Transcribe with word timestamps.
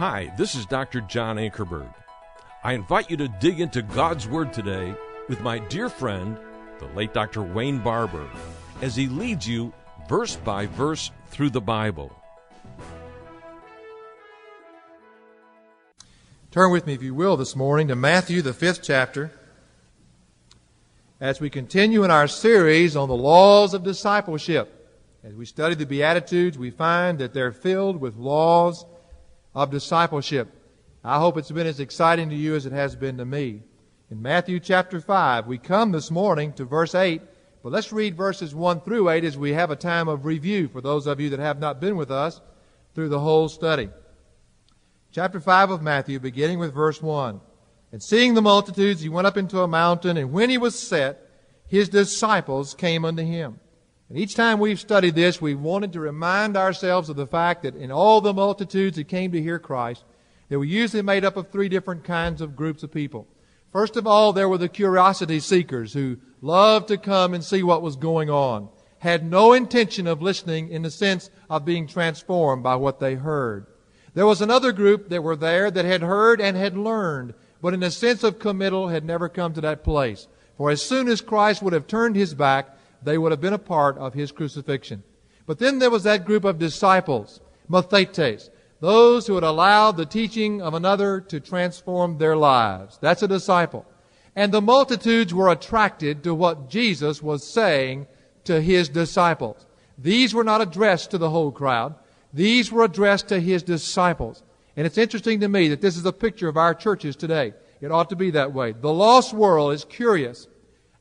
Hi, 0.00 0.32
this 0.38 0.54
is 0.54 0.64
Dr. 0.64 1.02
John 1.02 1.36
Ankerberg. 1.36 1.92
I 2.64 2.72
invite 2.72 3.10
you 3.10 3.18
to 3.18 3.28
dig 3.28 3.60
into 3.60 3.82
God's 3.82 4.26
Word 4.26 4.50
today 4.50 4.94
with 5.28 5.42
my 5.42 5.58
dear 5.58 5.90
friend, 5.90 6.38
the 6.78 6.86
late 6.96 7.12
Dr. 7.12 7.42
Wayne 7.42 7.80
Barber, 7.80 8.26
as 8.80 8.96
he 8.96 9.08
leads 9.08 9.46
you 9.46 9.74
verse 10.08 10.36
by 10.36 10.64
verse 10.64 11.10
through 11.28 11.50
the 11.50 11.60
Bible. 11.60 12.10
Turn 16.50 16.72
with 16.72 16.86
me, 16.86 16.94
if 16.94 17.02
you 17.02 17.14
will, 17.14 17.36
this 17.36 17.54
morning 17.54 17.88
to 17.88 17.94
Matthew, 17.94 18.40
the 18.40 18.54
fifth 18.54 18.80
chapter, 18.82 19.30
as 21.20 21.42
we 21.42 21.50
continue 21.50 22.04
in 22.04 22.10
our 22.10 22.26
series 22.26 22.96
on 22.96 23.10
the 23.10 23.14
laws 23.14 23.74
of 23.74 23.82
discipleship. 23.82 24.98
As 25.22 25.34
we 25.34 25.44
study 25.44 25.74
the 25.74 25.84
Beatitudes, 25.84 26.56
we 26.56 26.70
find 26.70 27.18
that 27.18 27.34
they're 27.34 27.52
filled 27.52 28.00
with 28.00 28.16
laws 28.16 28.86
of 29.54 29.70
discipleship. 29.70 30.48
I 31.02 31.18
hope 31.18 31.36
it's 31.36 31.50
been 31.50 31.66
as 31.66 31.80
exciting 31.80 32.28
to 32.30 32.36
you 32.36 32.54
as 32.54 32.66
it 32.66 32.72
has 32.72 32.94
been 32.94 33.16
to 33.18 33.24
me. 33.24 33.62
In 34.10 34.20
Matthew 34.20 34.60
chapter 34.60 35.00
5, 35.00 35.46
we 35.46 35.58
come 35.58 35.92
this 35.92 36.10
morning 36.10 36.52
to 36.54 36.64
verse 36.64 36.94
8, 36.94 37.22
but 37.62 37.72
let's 37.72 37.92
read 37.92 38.16
verses 38.16 38.54
1 38.54 38.80
through 38.80 39.08
8 39.08 39.24
as 39.24 39.38
we 39.38 39.52
have 39.52 39.70
a 39.70 39.76
time 39.76 40.08
of 40.08 40.24
review 40.24 40.68
for 40.68 40.80
those 40.80 41.06
of 41.06 41.20
you 41.20 41.30
that 41.30 41.38
have 41.38 41.60
not 41.60 41.80
been 41.80 41.96
with 41.96 42.10
us 42.10 42.40
through 42.94 43.08
the 43.08 43.20
whole 43.20 43.48
study. 43.48 43.88
Chapter 45.12 45.40
5 45.40 45.70
of 45.70 45.82
Matthew, 45.82 46.20
beginning 46.20 46.58
with 46.58 46.74
verse 46.74 47.02
1. 47.02 47.40
And 47.92 48.02
seeing 48.02 48.34
the 48.34 48.42
multitudes, 48.42 49.00
he 49.00 49.08
went 49.08 49.26
up 49.26 49.36
into 49.36 49.60
a 49.60 49.68
mountain, 49.68 50.16
and 50.16 50.32
when 50.32 50.50
he 50.50 50.58
was 50.58 50.78
set, 50.78 51.28
his 51.66 51.88
disciples 51.88 52.74
came 52.74 53.04
unto 53.04 53.22
him. 53.22 53.58
And 54.10 54.18
each 54.18 54.34
time 54.34 54.58
we've 54.58 54.80
studied 54.80 55.14
this, 55.14 55.40
we've 55.40 55.60
wanted 55.60 55.92
to 55.92 56.00
remind 56.00 56.56
ourselves 56.56 57.08
of 57.08 57.16
the 57.16 57.28
fact 57.28 57.62
that 57.62 57.76
in 57.76 57.92
all 57.92 58.20
the 58.20 58.34
multitudes 58.34 58.96
that 58.96 59.06
came 59.06 59.30
to 59.30 59.40
hear 59.40 59.60
Christ, 59.60 60.04
they 60.48 60.56
were 60.56 60.64
usually 60.64 61.02
made 61.02 61.24
up 61.24 61.36
of 61.36 61.48
three 61.48 61.68
different 61.68 62.02
kinds 62.02 62.40
of 62.40 62.56
groups 62.56 62.82
of 62.82 62.90
people. 62.90 63.28
First 63.72 63.96
of 63.96 64.08
all, 64.08 64.32
there 64.32 64.48
were 64.48 64.58
the 64.58 64.68
curiosity 64.68 65.38
seekers 65.38 65.92
who 65.92 66.16
loved 66.42 66.88
to 66.88 66.98
come 66.98 67.34
and 67.34 67.44
see 67.44 67.62
what 67.62 67.82
was 67.82 67.94
going 67.94 68.28
on, 68.28 68.68
had 68.98 69.24
no 69.24 69.52
intention 69.52 70.08
of 70.08 70.20
listening 70.20 70.70
in 70.70 70.82
the 70.82 70.90
sense 70.90 71.30
of 71.48 71.64
being 71.64 71.86
transformed 71.86 72.64
by 72.64 72.74
what 72.74 72.98
they 72.98 73.14
heard. 73.14 73.68
There 74.14 74.26
was 74.26 74.40
another 74.40 74.72
group 74.72 75.08
that 75.10 75.22
were 75.22 75.36
there 75.36 75.70
that 75.70 75.84
had 75.84 76.02
heard 76.02 76.40
and 76.40 76.56
had 76.56 76.76
learned, 76.76 77.32
but 77.62 77.74
in 77.74 77.82
a 77.84 77.92
sense 77.92 78.24
of 78.24 78.40
committal 78.40 78.88
had 78.88 79.04
never 79.04 79.28
come 79.28 79.52
to 79.52 79.60
that 79.60 79.84
place. 79.84 80.26
For 80.56 80.68
as 80.68 80.82
soon 80.82 81.06
as 81.06 81.20
Christ 81.20 81.62
would 81.62 81.74
have 81.74 81.86
turned 81.86 82.16
his 82.16 82.34
back, 82.34 82.76
they 83.02 83.18
would 83.18 83.32
have 83.32 83.40
been 83.40 83.52
a 83.52 83.58
part 83.58 83.98
of 83.98 84.14
his 84.14 84.32
crucifixion. 84.32 85.02
But 85.46 85.58
then 85.58 85.78
there 85.78 85.90
was 85.90 86.04
that 86.04 86.24
group 86.24 86.44
of 86.44 86.58
disciples, 86.58 87.40
mathetes, 87.68 88.50
those 88.80 89.26
who 89.26 89.34
had 89.34 89.44
allowed 89.44 89.96
the 89.96 90.06
teaching 90.06 90.62
of 90.62 90.74
another 90.74 91.20
to 91.22 91.40
transform 91.40 92.18
their 92.18 92.36
lives. 92.36 92.98
That's 93.00 93.22
a 93.22 93.28
disciple. 93.28 93.86
And 94.34 94.52
the 94.52 94.62
multitudes 94.62 95.34
were 95.34 95.50
attracted 95.50 96.22
to 96.24 96.34
what 96.34 96.70
Jesus 96.70 97.22
was 97.22 97.46
saying 97.46 98.06
to 98.44 98.60
his 98.60 98.88
disciples. 98.88 99.66
These 99.98 100.32
were 100.32 100.44
not 100.44 100.62
addressed 100.62 101.10
to 101.10 101.18
the 101.18 101.30
whole 101.30 101.52
crowd. 101.52 101.94
These 102.32 102.72
were 102.72 102.84
addressed 102.84 103.28
to 103.28 103.40
his 103.40 103.62
disciples. 103.62 104.42
And 104.76 104.86
it's 104.86 104.98
interesting 104.98 105.40
to 105.40 105.48
me 105.48 105.68
that 105.68 105.80
this 105.80 105.96
is 105.96 106.06
a 106.06 106.12
picture 106.12 106.48
of 106.48 106.56
our 106.56 106.74
churches 106.74 107.16
today. 107.16 107.52
It 107.80 107.92
ought 107.92 108.08
to 108.10 108.16
be 108.16 108.30
that 108.30 108.52
way. 108.52 108.72
The 108.72 108.92
lost 108.92 109.34
world 109.34 109.72
is 109.74 109.84
curious 109.84 110.46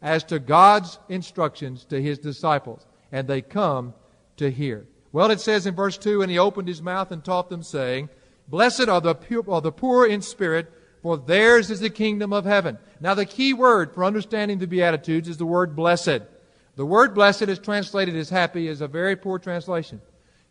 as 0.02 0.24
to 0.26 0.40
God's 0.40 1.00
instructions 1.10 1.86
to 1.86 2.02
his 2.02 2.20
disciples, 2.20 2.86
and 3.12 3.28
they 3.28 3.42
come 3.42 3.94
to 4.38 4.50
hear. 4.50 4.88
Well, 5.12 5.32
it 5.32 5.42
says 5.42 5.66
in 5.66 5.76
verse 5.76 5.98
2 5.98 6.22
And 6.22 6.32
he 6.32 6.38
opened 6.38 6.68
his 6.68 6.82
mouth 6.82 7.12
and 7.12 7.24
taught 7.24 7.50
them, 7.50 7.64
saying, 7.64 8.10
Blessed 8.48 8.88
are 8.88 9.02
the, 9.02 9.16
pure, 9.16 9.44
are 9.50 9.62
the 9.62 9.72
poor 9.72 10.08
in 10.08 10.22
spirit, 10.22 10.72
for 11.02 11.18
theirs 11.18 11.70
is 11.70 11.80
the 11.80 11.90
kingdom 11.90 12.34
of 12.34 12.46
heaven. 12.46 12.78
Now, 13.00 13.14
the 13.14 13.26
key 13.26 13.54
word 13.54 13.94
for 13.94 14.04
understanding 14.04 14.58
the 14.58 14.68
Beatitudes 14.68 15.30
is 15.30 15.38
the 15.38 15.46
word 15.46 15.76
blessed. 15.76 16.22
The 16.76 16.86
word 16.86 17.14
blessed 17.14 17.44
is 17.44 17.60
translated 17.60 18.16
as 18.16 18.30
happy 18.30 18.68
is 18.68 18.82
a 18.82 18.88
very 18.88 19.16
poor 19.16 19.40
translation. 19.40 20.02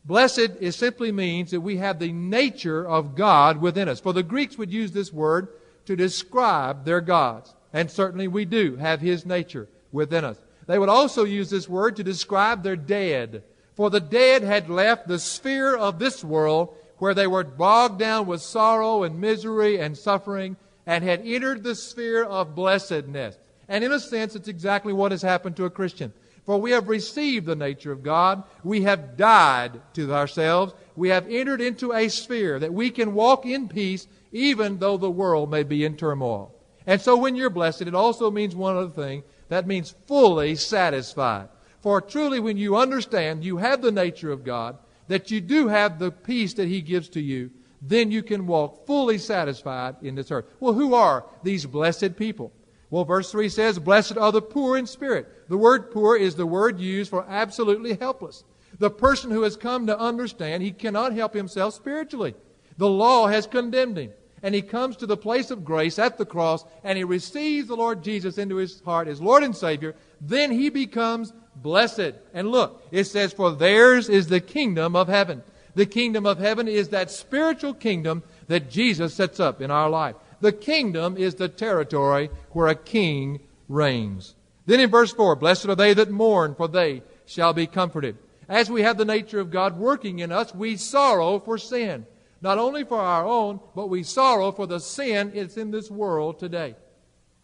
Blessed 0.04 0.50
is 0.60 0.76
simply 0.76 1.12
means 1.12 1.50
that 1.50 1.60
we 1.60 1.76
have 1.78 1.98
the 1.98 2.12
nature 2.12 2.86
of 2.86 3.14
God 3.14 3.60
within 3.60 3.88
us. 3.88 4.00
For 4.00 4.12
the 4.12 4.22
Greeks 4.22 4.56
would 4.56 4.72
use 4.72 4.92
this 4.92 5.12
word 5.12 5.48
to 5.86 5.96
describe 5.96 6.84
their 6.84 7.00
gods. 7.00 7.54
And 7.72 7.90
certainly 7.90 8.28
we 8.28 8.44
do 8.44 8.76
have 8.76 9.00
His 9.00 9.26
nature 9.26 9.68
within 9.92 10.24
us. 10.24 10.38
They 10.66 10.78
would 10.78 10.88
also 10.88 11.24
use 11.24 11.50
this 11.50 11.68
word 11.68 11.96
to 11.96 12.04
describe 12.04 12.62
their 12.62 12.76
dead. 12.76 13.42
For 13.74 13.90
the 13.90 14.00
dead 14.00 14.42
had 14.42 14.68
left 14.68 15.08
the 15.08 15.18
sphere 15.18 15.76
of 15.76 15.98
this 15.98 16.22
world 16.22 16.74
where 16.98 17.14
they 17.14 17.26
were 17.26 17.44
bogged 17.44 17.98
down 17.98 18.26
with 18.26 18.42
sorrow 18.42 19.02
and 19.02 19.20
misery 19.20 19.78
and 19.78 19.96
suffering 19.96 20.56
and 20.86 21.04
had 21.04 21.22
entered 21.24 21.62
the 21.62 21.74
sphere 21.74 22.24
of 22.24 22.54
blessedness. 22.54 23.38
And 23.68 23.84
in 23.84 23.92
a 23.92 24.00
sense, 24.00 24.34
it's 24.34 24.48
exactly 24.48 24.92
what 24.92 25.12
has 25.12 25.22
happened 25.22 25.56
to 25.56 25.64
a 25.64 25.70
Christian. 25.70 26.12
For 26.44 26.58
we 26.58 26.70
have 26.70 26.88
received 26.88 27.46
the 27.46 27.54
nature 27.54 27.92
of 27.92 28.02
God. 28.02 28.42
We 28.64 28.82
have 28.82 29.16
died 29.16 29.80
to 29.94 30.14
ourselves. 30.14 30.72
We 30.96 31.10
have 31.10 31.28
entered 31.28 31.60
into 31.60 31.92
a 31.92 32.08
sphere 32.08 32.58
that 32.58 32.72
we 32.72 32.90
can 32.90 33.14
walk 33.14 33.44
in 33.44 33.68
peace 33.68 34.06
even 34.32 34.78
though 34.78 34.96
the 34.96 35.10
world 35.10 35.50
may 35.50 35.62
be 35.62 35.84
in 35.84 35.96
turmoil. 35.96 36.54
And 36.88 37.02
so 37.02 37.18
when 37.18 37.36
you're 37.36 37.50
blessed, 37.50 37.82
it 37.82 37.94
also 37.94 38.30
means 38.30 38.56
one 38.56 38.74
other 38.74 38.88
thing. 38.88 39.22
That 39.50 39.66
means 39.66 39.94
fully 40.06 40.54
satisfied. 40.54 41.50
For 41.82 42.00
truly, 42.00 42.40
when 42.40 42.56
you 42.56 42.76
understand 42.76 43.44
you 43.44 43.58
have 43.58 43.82
the 43.82 43.92
nature 43.92 44.32
of 44.32 44.42
God, 44.42 44.78
that 45.06 45.30
you 45.30 45.42
do 45.42 45.68
have 45.68 45.98
the 45.98 46.10
peace 46.10 46.54
that 46.54 46.66
He 46.66 46.80
gives 46.80 47.10
to 47.10 47.20
you, 47.20 47.50
then 47.82 48.10
you 48.10 48.22
can 48.22 48.46
walk 48.46 48.86
fully 48.86 49.18
satisfied 49.18 49.96
in 50.00 50.14
this 50.14 50.30
earth. 50.30 50.46
Well, 50.60 50.72
who 50.72 50.94
are 50.94 51.26
these 51.42 51.66
blessed 51.66 52.16
people? 52.16 52.52
Well, 52.88 53.04
verse 53.04 53.30
3 53.30 53.50
says, 53.50 53.78
Blessed 53.78 54.16
are 54.16 54.32
the 54.32 54.40
poor 54.40 54.78
in 54.78 54.86
spirit. 54.86 55.50
The 55.50 55.58
word 55.58 55.90
poor 55.90 56.16
is 56.16 56.36
the 56.36 56.46
word 56.46 56.80
used 56.80 57.10
for 57.10 57.26
absolutely 57.28 57.96
helpless. 57.96 58.44
The 58.78 58.90
person 58.90 59.30
who 59.30 59.42
has 59.42 59.58
come 59.58 59.86
to 59.88 59.98
understand 59.98 60.62
he 60.62 60.72
cannot 60.72 61.12
help 61.12 61.34
himself 61.34 61.74
spiritually. 61.74 62.34
The 62.78 62.88
law 62.88 63.26
has 63.26 63.46
condemned 63.46 63.98
him 63.98 64.12
and 64.42 64.54
he 64.54 64.62
comes 64.62 64.96
to 64.96 65.06
the 65.06 65.16
place 65.16 65.50
of 65.50 65.64
grace 65.64 65.98
at 65.98 66.18
the 66.18 66.26
cross 66.26 66.64
and 66.84 66.96
he 66.96 67.04
receives 67.04 67.68
the 67.68 67.76
Lord 67.76 68.02
Jesus 68.02 68.38
into 68.38 68.56
his 68.56 68.80
heart 68.80 69.08
as 69.08 69.20
Lord 69.20 69.42
and 69.42 69.56
Savior, 69.56 69.94
then 70.20 70.50
he 70.50 70.68
becomes 70.68 71.32
blessed. 71.56 72.14
And 72.32 72.50
look, 72.50 72.82
it 72.90 73.04
says, 73.04 73.32
For 73.32 73.52
theirs 73.52 74.08
is 74.08 74.28
the 74.28 74.40
kingdom 74.40 74.94
of 74.94 75.08
heaven. 75.08 75.42
The 75.74 75.86
kingdom 75.86 76.26
of 76.26 76.38
heaven 76.38 76.66
is 76.66 76.88
that 76.88 77.10
spiritual 77.10 77.74
kingdom 77.74 78.22
that 78.48 78.70
Jesus 78.70 79.14
sets 79.14 79.38
up 79.38 79.60
in 79.60 79.70
our 79.70 79.90
life. 79.90 80.16
The 80.40 80.52
kingdom 80.52 81.16
is 81.16 81.34
the 81.34 81.48
territory 81.48 82.30
where 82.50 82.68
a 82.68 82.74
king 82.74 83.40
reigns. 83.68 84.34
Then 84.66 84.80
in 84.80 84.90
verse 84.90 85.12
4, 85.12 85.36
Blessed 85.36 85.66
are 85.66 85.74
they 85.74 85.94
that 85.94 86.10
mourn, 86.10 86.54
for 86.54 86.68
they 86.68 87.02
shall 87.26 87.52
be 87.52 87.66
comforted. 87.66 88.16
As 88.48 88.70
we 88.70 88.82
have 88.82 88.96
the 88.96 89.04
nature 89.04 89.40
of 89.40 89.50
God 89.50 89.78
working 89.78 90.20
in 90.20 90.32
us, 90.32 90.54
we 90.54 90.76
sorrow 90.76 91.38
for 91.38 91.58
sin 91.58 92.06
not 92.40 92.58
only 92.58 92.84
for 92.84 92.98
our 92.98 93.26
own, 93.26 93.60
but 93.74 93.88
we 93.88 94.02
sorrow 94.02 94.52
for 94.52 94.66
the 94.66 94.80
sin 94.80 95.32
that's 95.34 95.56
in 95.56 95.70
this 95.70 95.90
world 95.90 96.38
today. 96.38 96.76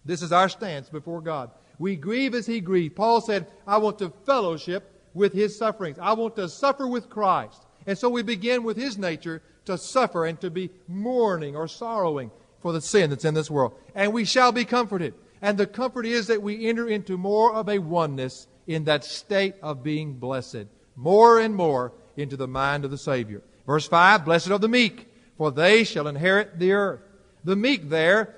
This 0.04 0.22
is 0.22 0.32
our 0.32 0.48
stance 0.48 0.88
before 0.88 1.20
God. 1.20 1.50
We 1.78 1.96
grieve 1.96 2.34
as 2.34 2.46
He 2.46 2.60
grieved. 2.60 2.96
Paul 2.96 3.20
said, 3.20 3.46
I 3.66 3.78
want 3.78 3.98
to 3.98 4.10
fellowship 4.24 4.90
with 5.14 5.32
His 5.32 5.56
sufferings. 5.56 5.98
I 6.00 6.12
want 6.12 6.36
to 6.36 6.48
suffer 6.48 6.86
with 6.86 7.10
Christ. 7.10 7.66
And 7.86 7.98
so 7.98 8.08
we 8.08 8.22
begin 8.22 8.62
with 8.62 8.76
His 8.76 8.96
nature 8.96 9.42
to 9.64 9.78
suffer 9.78 10.26
and 10.26 10.40
to 10.40 10.50
be 10.50 10.70
mourning 10.86 11.56
or 11.56 11.66
sorrowing 11.66 12.30
for 12.60 12.72
the 12.72 12.80
sin 12.80 13.10
that's 13.10 13.24
in 13.24 13.34
this 13.34 13.50
world. 13.50 13.72
And 13.94 14.12
we 14.12 14.24
shall 14.24 14.52
be 14.52 14.64
comforted. 14.64 15.14
And 15.42 15.58
the 15.58 15.66
comfort 15.66 16.06
is 16.06 16.28
that 16.28 16.42
we 16.42 16.66
enter 16.66 16.88
into 16.88 17.18
more 17.18 17.52
of 17.52 17.68
a 17.68 17.78
oneness 17.78 18.46
in 18.66 18.84
that 18.84 19.04
state 19.04 19.54
of 19.62 19.82
being 19.82 20.14
blessed, 20.14 20.66
more 20.96 21.38
and 21.38 21.54
more 21.54 21.92
into 22.16 22.36
the 22.36 22.48
mind 22.48 22.84
of 22.84 22.90
the 22.90 22.98
Savior. 22.98 23.42
Verse 23.66 23.86
5 23.86 24.24
Blessed 24.24 24.50
are 24.50 24.58
the 24.58 24.68
meek, 24.68 25.08
for 25.36 25.50
they 25.50 25.84
shall 25.84 26.06
inherit 26.06 26.58
the 26.58 26.72
earth. 26.72 27.00
The 27.44 27.56
meek 27.56 27.88
there 27.88 28.34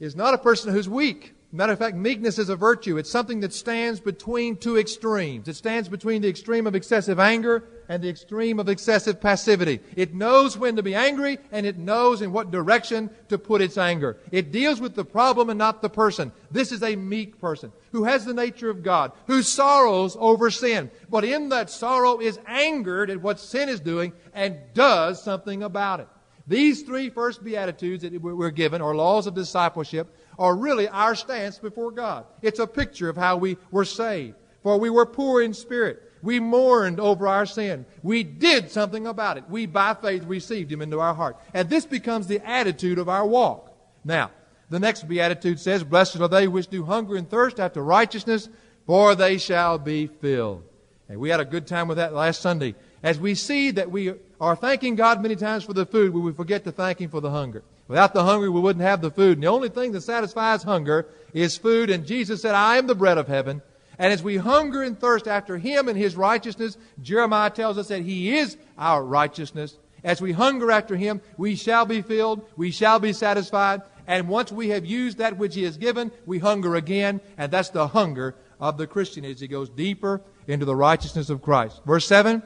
is 0.00 0.16
not 0.16 0.34
a 0.34 0.38
person 0.38 0.72
who's 0.72 0.88
weak. 0.88 1.34
Matter 1.50 1.72
of 1.72 1.78
fact, 1.78 1.96
meekness 1.96 2.38
is 2.38 2.50
a 2.50 2.56
virtue. 2.56 2.98
It's 2.98 3.08
something 3.08 3.40
that 3.40 3.54
stands 3.54 4.00
between 4.00 4.58
two 4.58 4.76
extremes. 4.76 5.48
It 5.48 5.56
stands 5.56 5.88
between 5.88 6.20
the 6.20 6.28
extreme 6.28 6.66
of 6.66 6.74
excessive 6.74 7.18
anger 7.18 7.64
and 7.88 8.02
the 8.02 8.08
extreme 8.10 8.60
of 8.60 8.68
excessive 8.68 9.18
passivity. 9.18 9.80
It 9.96 10.12
knows 10.12 10.58
when 10.58 10.76
to 10.76 10.82
be 10.82 10.94
angry 10.94 11.38
and 11.50 11.64
it 11.64 11.78
knows 11.78 12.20
in 12.20 12.32
what 12.32 12.50
direction 12.50 13.08
to 13.30 13.38
put 13.38 13.62
its 13.62 13.78
anger. 13.78 14.18
It 14.30 14.52
deals 14.52 14.78
with 14.78 14.94
the 14.94 15.06
problem 15.06 15.48
and 15.48 15.56
not 15.56 15.80
the 15.80 15.88
person. 15.88 16.32
This 16.50 16.70
is 16.70 16.82
a 16.82 16.96
meek 16.96 17.40
person 17.40 17.72
who 17.92 18.04
has 18.04 18.26
the 18.26 18.34
nature 18.34 18.68
of 18.68 18.82
God, 18.82 19.12
who 19.26 19.40
sorrows 19.40 20.18
over 20.20 20.50
sin, 20.50 20.90
but 21.08 21.24
in 21.24 21.48
that 21.48 21.70
sorrow 21.70 22.20
is 22.20 22.38
angered 22.46 23.08
at 23.08 23.22
what 23.22 23.40
sin 23.40 23.70
is 23.70 23.80
doing 23.80 24.12
and 24.34 24.58
does 24.74 25.22
something 25.22 25.62
about 25.62 26.00
it. 26.00 26.08
These 26.46 26.82
three 26.82 27.10
first 27.10 27.44
Beatitudes 27.44 28.02
that 28.02 28.20
we're 28.20 28.50
given, 28.50 28.80
are 28.80 28.94
laws 28.94 29.26
of 29.26 29.34
discipleship, 29.34 30.14
are 30.38 30.54
really 30.54 30.88
our 30.88 31.14
stance 31.14 31.58
before 31.58 31.90
God. 31.90 32.24
It's 32.42 32.60
a 32.60 32.66
picture 32.66 33.08
of 33.08 33.16
how 33.16 33.36
we 33.36 33.56
were 33.70 33.84
saved. 33.84 34.36
For 34.62 34.78
we 34.78 34.90
were 34.90 35.06
poor 35.06 35.42
in 35.42 35.54
spirit. 35.54 36.02
We 36.22 36.40
mourned 36.40 37.00
over 37.00 37.28
our 37.28 37.46
sin. 37.46 37.86
We 38.02 38.22
did 38.22 38.70
something 38.70 39.06
about 39.06 39.36
it. 39.36 39.44
We, 39.48 39.66
by 39.66 39.94
faith, 39.94 40.24
received 40.24 40.70
Him 40.72 40.82
into 40.82 41.00
our 41.00 41.14
heart. 41.14 41.38
And 41.54 41.70
this 41.70 41.86
becomes 41.86 42.26
the 42.26 42.46
attitude 42.46 42.98
of 42.98 43.08
our 43.08 43.26
walk. 43.26 43.72
Now, 44.04 44.30
the 44.70 44.80
next 44.80 45.08
beatitude 45.08 45.60
says, 45.60 45.84
Blessed 45.84 46.20
are 46.20 46.28
they 46.28 46.48
which 46.48 46.68
do 46.68 46.84
hunger 46.84 47.16
and 47.16 47.28
thirst 47.28 47.60
after 47.60 47.82
righteousness, 47.82 48.48
for 48.86 49.14
they 49.14 49.38
shall 49.38 49.78
be 49.78 50.06
filled. 50.06 50.64
And 51.08 51.18
we 51.18 51.30
had 51.30 51.40
a 51.40 51.44
good 51.44 51.66
time 51.66 51.88
with 51.88 51.96
that 51.96 52.12
last 52.12 52.42
Sunday. 52.42 52.74
As 53.02 53.18
we 53.18 53.34
see 53.34 53.70
that 53.70 53.90
we 53.90 54.14
are 54.40 54.56
thanking 54.56 54.96
God 54.96 55.22
many 55.22 55.36
times 55.36 55.64
for 55.64 55.72
the 55.72 55.86
food, 55.86 56.12
we 56.12 56.32
forget 56.32 56.64
to 56.64 56.72
thank 56.72 57.00
Him 57.00 57.10
for 57.10 57.20
the 57.20 57.30
hunger. 57.30 57.62
Without 57.88 58.12
the 58.12 58.24
hungry, 58.24 58.50
we 58.50 58.60
wouldn't 58.60 58.84
have 58.84 59.00
the 59.00 59.10
food. 59.10 59.38
And 59.38 59.42
the 59.42 59.48
only 59.48 59.70
thing 59.70 59.92
that 59.92 60.02
satisfies 60.02 60.62
hunger 60.62 61.08
is 61.32 61.56
food. 61.56 61.90
And 61.90 62.06
Jesus 62.06 62.42
said, 62.42 62.54
I 62.54 62.76
am 62.76 62.86
the 62.86 62.94
bread 62.94 63.18
of 63.18 63.28
heaven. 63.28 63.62
And 63.98 64.12
as 64.12 64.22
we 64.22 64.36
hunger 64.36 64.82
and 64.82 64.98
thirst 64.98 65.26
after 65.26 65.58
Him 65.58 65.88
and 65.88 65.98
His 65.98 66.14
righteousness, 66.14 66.76
Jeremiah 67.02 67.50
tells 67.50 67.78
us 67.78 67.88
that 67.88 68.02
He 68.02 68.36
is 68.36 68.56
our 68.76 69.02
righteousness. 69.02 69.76
As 70.04 70.20
we 70.20 70.32
hunger 70.32 70.70
after 70.70 70.94
Him, 70.94 71.20
we 71.36 71.56
shall 71.56 71.86
be 71.86 72.02
filled, 72.02 72.46
we 72.56 72.70
shall 72.70 73.00
be 73.00 73.12
satisfied. 73.12 73.82
And 74.06 74.28
once 74.28 74.52
we 74.52 74.68
have 74.68 74.86
used 74.86 75.18
that 75.18 75.38
which 75.38 75.54
He 75.54 75.64
has 75.64 75.76
given, 75.76 76.12
we 76.26 76.38
hunger 76.38 76.76
again. 76.76 77.20
And 77.36 77.50
that's 77.50 77.70
the 77.70 77.88
hunger 77.88 78.36
of 78.60 78.76
the 78.76 78.86
Christian 78.86 79.24
as 79.24 79.40
he 79.40 79.48
goes 79.48 79.68
deeper 79.68 80.20
into 80.46 80.64
the 80.64 80.76
righteousness 80.76 81.30
of 81.30 81.42
Christ. 81.42 81.80
Verse 81.86 82.06
7 82.06 82.42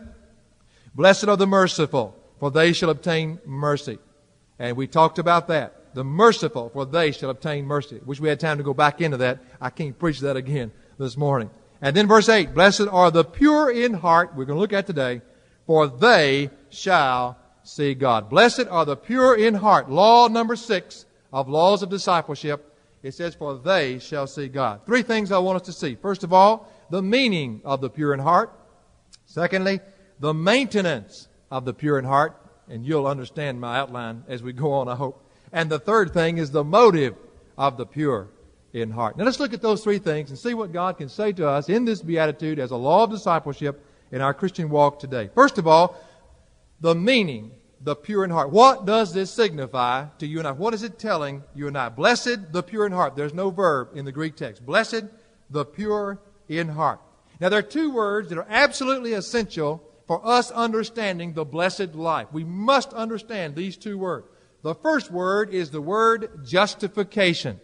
Blessed 0.94 1.28
are 1.28 1.36
the 1.36 1.46
merciful, 1.46 2.16
for 2.38 2.50
they 2.50 2.72
shall 2.72 2.90
obtain 2.90 3.40
mercy. 3.46 3.98
And 4.62 4.76
we 4.76 4.86
talked 4.86 5.18
about 5.18 5.48
that. 5.48 5.92
The 5.92 6.04
merciful, 6.04 6.68
for 6.68 6.86
they 6.86 7.10
shall 7.10 7.30
obtain 7.30 7.66
mercy. 7.66 8.00
Wish 8.06 8.20
we 8.20 8.28
had 8.28 8.38
time 8.38 8.58
to 8.58 8.64
go 8.64 8.72
back 8.72 9.00
into 9.00 9.16
that. 9.16 9.40
I 9.60 9.70
can't 9.70 9.98
preach 9.98 10.20
that 10.20 10.36
again 10.36 10.70
this 10.98 11.16
morning. 11.16 11.50
And 11.80 11.96
then 11.96 12.06
verse 12.06 12.28
8 12.28 12.54
Blessed 12.54 12.86
are 12.88 13.10
the 13.10 13.24
pure 13.24 13.72
in 13.72 13.92
heart, 13.92 14.36
we're 14.36 14.44
going 14.44 14.56
to 14.56 14.60
look 14.60 14.72
at 14.72 14.86
today, 14.86 15.20
for 15.66 15.88
they 15.88 16.48
shall 16.70 17.36
see 17.64 17.94
God. 17.94 18.30
Blessed 18.30 18.68
are 18.70 18.84
the 18.84 18.94
pure 18.94 19.34
in 19.34 19.54
heart. 19.54 19.90
Law 19.90 20.28
number 20.28 20.54
six 20.54 21.06
of 21.32 21.48
laws 21.48 21.82
of 21.82 21.90
discipleship. 21.90 22.72
It 23.02 23.14
says, 23.14 23.34
For 23.34 23.58
they 23.58 23.98
shall 23.98 24.28
see 24.28 24.46
God. 24.46 24.86
Three 24.86 25.02
things 25.02 25.32
I 25.32 25.38
want 25.38 25.56
us 25.56 25.66
to 25.66 25.72
see. 25.72 25.96
First 25.96 26.22
of 26.22 26.32
all, 26.32 26.72
the 26.88 27.02
meaning 27.02 27.62
of 27.64 27.80
the 27.80 27.90
pure 27.90 28.14
in 28.14 28.20
heart. 28.20 28.56
Secondly, 29.26 29.80
the 30.20 30.32
maintenance 30.32 31.26
of 31.50 31.64
the 31.64 31.74
pure 31.74 31.98
in 31.98 32.04
heart 32.04 32.36
and 32.68 32.84
you'll 32.84 33.06
understand 33.06 33.60
my 33.60 33.78
outline 33.78 34.24
as 34.28 34.42
we 34.42 34.52
go 34.52 34.72
on, 34.72 34.88
I 34.88 34.94
hope. 34.94 35.24
And 35.52 35.70
the 35.70 35.78
third 35.78 36.12
thing 36.12 36.38
is 36.38 36.50
the 36.50 36.64
motive 36.64 37.14
of 37.58 37.76
the 37.76 37.86
pure 37.86 38.28
in 38.72 38.90
heart. 38.90 39.16
Now 39.16 39.24
let's 39.24 39.40
look 39.40 39.52
at 39.52 39.60
those 39.60 39.82
three 39.82 39.98
things 39.98 40.30
and 40.30 40.38
see 40.38 40.54
what 40.54 40.72
God 40.72 40.96
can 40.96 41.08
say 41.08 41.32
to 41.32 41.46
us 41.46 41.68
in 41.68 41.84
this 41.84 42.00
beatitude 42.00 42.58
as 42.58 42.70
a 42.70 42.76
law 42.76 43.04
of 43.04 43.10
discipleship 43.10 43.84
in 44.10 44.20
our 44.20 44.32
Christian 44.32 44.70
walk 44.70 44.98
today. 44.98 45.30
First 45.34 45.58
of 45.58 45.66
all, 45.66 45.96
the 46.80 46.94
meaning, 46.94 47.52
the 47.80 47.94
pure 47.94 48.24
in 48.24 48.30
heart. 48.30 48.50
What 48.50 48.86
does 48.86 49.12
this 49.12 49.30
signify 49.30 50.06
to 50.18 50.26
you 50.26 50.38
and 50.38 50.48
I? 50.48 50.52
What 50.52 50.74
is 50.74 50.82
it 50.82 50.98
telling 50.98 51.42
you 51.54 51.68
and 51.68 51.76
I? 51.76 51.88
Blessed 51.88 52.52
the 52.52 52.62
pure 52.62 52.86
in 52.86 52.92
heart. 52.92 53.16
There's 53.16 53.34
no 53.34 53.50
verb 53.50 53.90
in 53.94 54.04
the 54.04 54.12
Greek 54.12 54.36
text. 54.36 54.64
Blessed 54.64 55.04
the 55.50 55.64
pure 55.64 56.20
in 56.48 56.68
heart. 56.68 57.00
Now 57.40 57.48
there 57.48 57.58
are 57.58 57.62
two 57.62 57.90
words 57.92 58.28
that 58.28 58.38
are 58.38 58.46
absolutely 58.48 59.14
essential 59.14 59.82
for 60.12 60.20
us 60.28 60.50
understanding 60.50 61.32
the 61.32 61.42
blessed 61.42 61.94
life. 61.94 62.28
We 62.32 62.44
must 62.44 62.92
understand 62.92 63.56
these 63.56 63.78
two 63.78 63.96
words. 63.96 64.26
The 64.62 64.74
first 64.74 65.10
word 65.10 65.54
is 65.54 65.70
the 65.70 65.80
word 65.80 66.44
justification. 66.44 67.58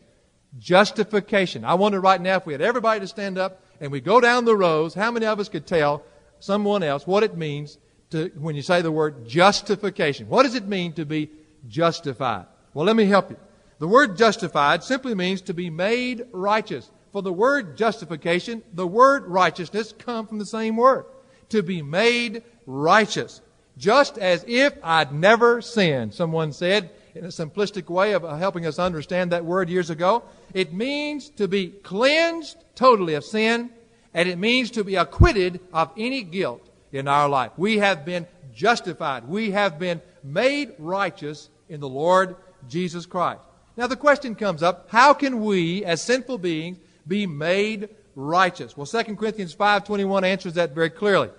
Justification. 0.59 1.63
I 1.63 1.75
wonder 1.75 2.01
right 2.01 2.19
now 2.19 2.37
if 2.37 2.47
we 2.47 2.55
had 2.55 2.63
everybody 2.63 3.01
to 3.01 3.07
stand 3.07 3.37
up 3.37 3.61
and 3.83 3.93
we 3.93 4.01
go 4.01 4.19
down 4.19 4.47
the 4.47 4.57
rows, 4.57 4.95
how 4.95 5.11
many 5.11 5.27
of 5.27 5.39
us 5.39 5.51
could 5.51 5.67
tell 5.67 6.03
someone 6.41 6.83
else 6.83 7.07
what 7.07 7.23
it 7.23 7.37
means 7.37 7.77
to, 8.13 8.31
when 8.39 8.57
you 8.57 8.63
say 8.63 8.81
the 8.81 8.91
word 8.91 9.29
justification? 9.29 10.27
What 10.31 10.45
does 10.45 10.55
it 10.55 10.67
mean 10.67 10.95
to 10.95 11.05
be 11.05 11.31
justified? 11.69 12.47
Well, 12.73 12.87
let 12.87 12.97
me 12.97 13.05
help 13.05 13.29
you. 13.29 13.37
The 13.79 13.89
word 13.89 14.17
justified 14.17 14.83
simply 14.83 15.15
means 15.15 15.43
to 15.43 15.53
be 15.53 15.69
made 15.69 16.25
righteous. 16.33 16.91
For 17.13 17.21
the 17.21 17.31
word 17.31 17.77
justification, 17.77 18.63
the 18.73 18.87
word 18.87 19.27
righteousness 19.27 19.93
come 19.99 20.27
from 20.27 20.39
the 20.39 20.47
same 20.47 20.79
word 20.79 21.05
to 21.51 21.63
be 21.63 21.83
made 21.83 22.43
righteous. 22.67 23.41
Just 23.77 24.19
as 24.19 24.45
if 24.49 24.75
I'd 24.83 25.13
never 25.13 25.63
sinned, 25.63 26.13
someone 26.15 26.53
said 26.53 26.91
in 27.15 27.25
a 27.25 27.29
simplistic 27.29 27.89
way 27.89 28.13
of 28.13 28.23
helping 28.39 28.67
us 28.67 28.79
understand 28.79 29.33
that 29.33 29.45
word 29.45 29.69
years 29.69 29.91
ago. 29.91 30.25
It 30.53 30.73
means 30.73 31.31
to 31.31 31.49
be 31.49 31.69
cleansed 31.69 32.57
totally 32.75 33.15
of 33.15 33.25
sin, 33.25 33.71
and 34.15 34.29
it 34.29 34.39
means 34.39 34.71
to 34.73 34.85
be 34.85 34.97
acquitted 34.97 35.61
of 35.73 35.93
any 35.97 36.23
guilt 36.23 36.69
in 36.93 37.07
our 37.09 37.29
life. 37.29 37.53
We 37.57 37.79
have 37.79 38.05
been 38.05 38.27
justified. 38.55 39.29
We 39.29 39.53
have 39.53 39.79
been 39.79 40.01
made 40.25 40.73
righteous 40.79 41.49
in 41.69 41.81
the 41.81 41.89
Lord 41.89 42.37
Jesus 42.69 43.07
Christ. 43.07 43.41
Now 43.77 43.87
the 43.87 43.97
question 43.97 44.35
comes 44.35 44.63
up, 44.63 44.89
how 44.91 45.15
can 45.15 45.45
we 45.45 45.85
as 45.85 46.03
sinful 46.03 46.39
beings 46.39 46.79
be 47.07 47.27
made 47.27 47.89
righteous. 48.19 48.77
Well, 48.77 48.85
2 48.85 49.15
Corinthians 49.15 49.55
5.21 49.55 50.25
answers 50.25 50.55
that 50.55 50.75
very 50.75 50.91
clearly. 50.91 51.31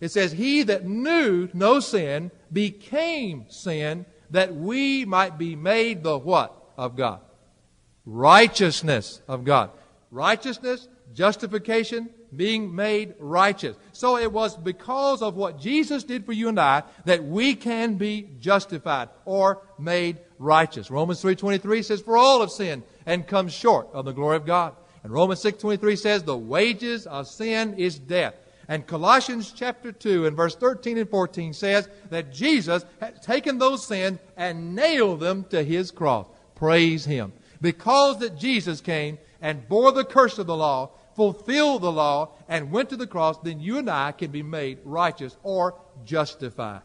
It 0.00 0.10
says, 0.10 0.32
He 0.32 0.62
that 0.64 0.84
knew 0.84 1.48
no 1.54 1.80
sin 1.80 2.30
became 2.52 3.46
sin 3.48 4.04
that 4.30 4.54
we 4.54 5.06
might 5.06 5.38
be 5.38 5.56
made 5.56 6.02
the 6.02 6.18
what 6.18 6.54
of 6.76 6.94
God? 6.94 7.20
Righteousness 8.04 9.22
of 9.26 9.44
God. 9.44 9.70
Righteousness, 10.10 10.88
justification, 11.14 12.10
being 12.34 12.74
made 12.74 13.14
righteous. 13.18 13.76
So 13.92 14.18
it 14.18 14.30
was 14.30 14.56
because 14.56 15.22
of 15.22 15.36
what 15.36 15.58
Jesus 15.58 16.04
did 16.04 16.26
for 16.26 16.32
you 16.32 16.50
and 16.50 16.60
I 16.60 16.82
that 17.06 17.24
we 17.24 17.54
can 17.54 17.94
be 17.94 18.28
justified 18.40 19.08
or 19.24 19.62
made 19.78 20.18
righteous. 20.38 20.90
Romans 20.90 21.22
3.23 21.22 21.82
says, 21.82 22.02
For 22.02 22.18
all 22.18 22.40
have 22.40 22.50
sinned 22.50 22.82
and 23.06 23.26
come 23.26 23.48
short 23.48 23.88
of 23.94 24.04
the 24.04 24.12
glory 24.12 24.36
of 24.36 24.44
God. 24.44 24.74
And 25.06 25.14
Romans 25.14 25.40
6.23 25.40 25.96
says, 25.96 26.24
the 26.24 26.36
wages 26.36 27.06
of 27.06 27.28
sin 27.28 27.74
is 27.74 27.96
death. 27.96 28.34
And 28.66 28.84
Colossians 28.88 29.52
chapter 29.54 29.92
2 29.92 30.26
and 30.26 30.36
verse 30.36 30.56
13 30.56 30.98
and 30.98 31.08
14 31.08 31.52
says 31.52 31.88
that 32.10 32.32
Jesus 32.32 32.84
has 32.98 33.20
taken 33.20 33.56
those 33.56 33.86
sins 33.86 34.18
and 34.36 34.74
nailed 34.74 35.20
them 35.20 35.44
to 35.50 35.62
his 35.62 35.92
cross. 35.92 36.26
Praise 36.56 37.04
him. 37.04 37.32
Because 37.60 38.18
that 38.18 38.36
Jesus 38.36 38.80
came 38.80 39.18
and 39.40 39.68
bore 39.68 39.92
the 39.92 40.04
curse 40.04 40.38
of 40.40 40.48
the 40.48 40.56
law, 40.56 40.90
fulfilled 41.14 41.82
the 41.82 41.92
law, 41.92 42.30
and 42.48 42.72
went 42.72 42.88
to 42.88 42.96
the 42.96 43.06
cross, 43.06 43.38
then 43.38 43.60
you 43.60 43.78
and 43.78 43.88
I 43.88 44.10
can 44.10 44.32
be 44.32 44.42
made 44.42 44.78
righteous 44.84 45.36
or 45.44 45.76
justified. 46.04 46.82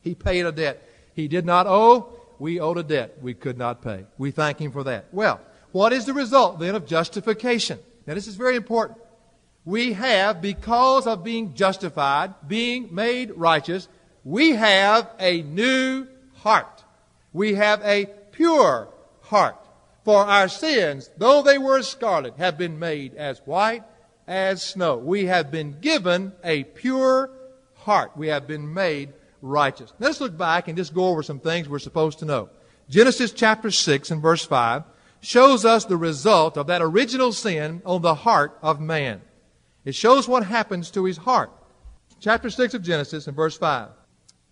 He 0.00 0.14
paid 0.14 0.46
a 0.46 0.52
debt 0.52 0.80
he 1.12 1.26
did 1.26 1.44
not 1.44 1.66
owe. 1.66 2.12
We 2.38 2.60
owed 2.60 2.78
a 2.78 2.84
debt 2.84 3.18
we 3.20 3.34
could 3.34 3.58
not 3.58 3.82
pay. 3.82 4.04
We 4.16 4.30
thank 4.30 4.60
him 4.60 4.70
for 4.70 4.84
that. 4.84 5.06
Well, 5.10 5.40
what 5.74 5.92
is 5.92 6.04
the 6.04 6.12
result 6.12 6.60
then 6.60 6.76
of 6.76 6.86
justification? 6.86 7.80
Now, 8.06 8.14
this 8.14 8.28
is 8.28 8.36
very 8.36 8.54
important. 8.54 8.96
We 9.64 9.94
have, 9.94 10.40
because 10.40 11.04
of 11.08 11.24
being 11.24 11.54
justified, 11.54 12.32
being 12.46 12.94
made 12.94 13.32
righteous, 13.32 13.88
we 14.22 14.50
have 14.52 15.10
a 15.18 15.42
new 15.42 16.06
heart. 16.34 16.84
We 17.32 17.54
have 17.54 17.82
a 17.82 18.06
pure 18.30 18.86
heart. 19.22 19.56
For 20.04 20.24
our 20.24 20.46
sins, 20.46 21.10
though 21.18 21.42
they 21.42 21.58
were 21.58 21.82
scarlet, 21.82 22.36
have 22.36 22.56
been 22.56 22.78
made 22.78 23.16
as 23.16 23.40
white 23.44 23.82
as 24.28 24.62
snow. 24.62 24.96
We 24.98 25.24
have 25.24 25.50
been 25.50 25.80
given 25.80 26.34
a 26.44 26.62
pure 26.62 27.30
heart. 27.78 28.16
We 28.16 28.28
have 28.28 28.46
been 28.46 28.72
made 28.72 29.12
righteous. 29.42 29.92
let's 29.98 30.20
look 30.20 30.38
back 30.38 30.68
and 30.68 30.76
just 30.76 30.94
go 30.94 31.08
over 31.08 31.24
some 31.24 31.40
things 31.40 31.68
we're 31.68 31.80
supposed 31.80 32.20
to 32.20 32.26
know. 32.26 32.48
Genesis 32.88 33.32
chapter 33.32 33.72
6 33.72 34.12
and 34.12 34.22
verse 34.22 34.44
5 34.44 34.84
shows 35.24 35.64
us 35.64 35.84
the 35.84 35.96
result 35.96 36.56
of 36.56 36.66
that 36.66 36.82
original 36.82 37.32
sin 37.32 37.80
on 37.84 38.02
the 38.02 38.14
heart 38.14 38.58
of 38.62 38.80
man. 38.80 39.22
It 39.84 39.94
shows 39.94 40.28
what 40.28 40.46
happens 40.46 40.90
to 40.92 41.04
his 41.04 41.16
heart. 41.16 41.50
Chapter 42.20 42.50
6 42.50 42.74
of 42.74 42.82
Genesis 42.82 43.26
and 43.26 43.36
verse 43.36 43.56
5. 43.56 43.88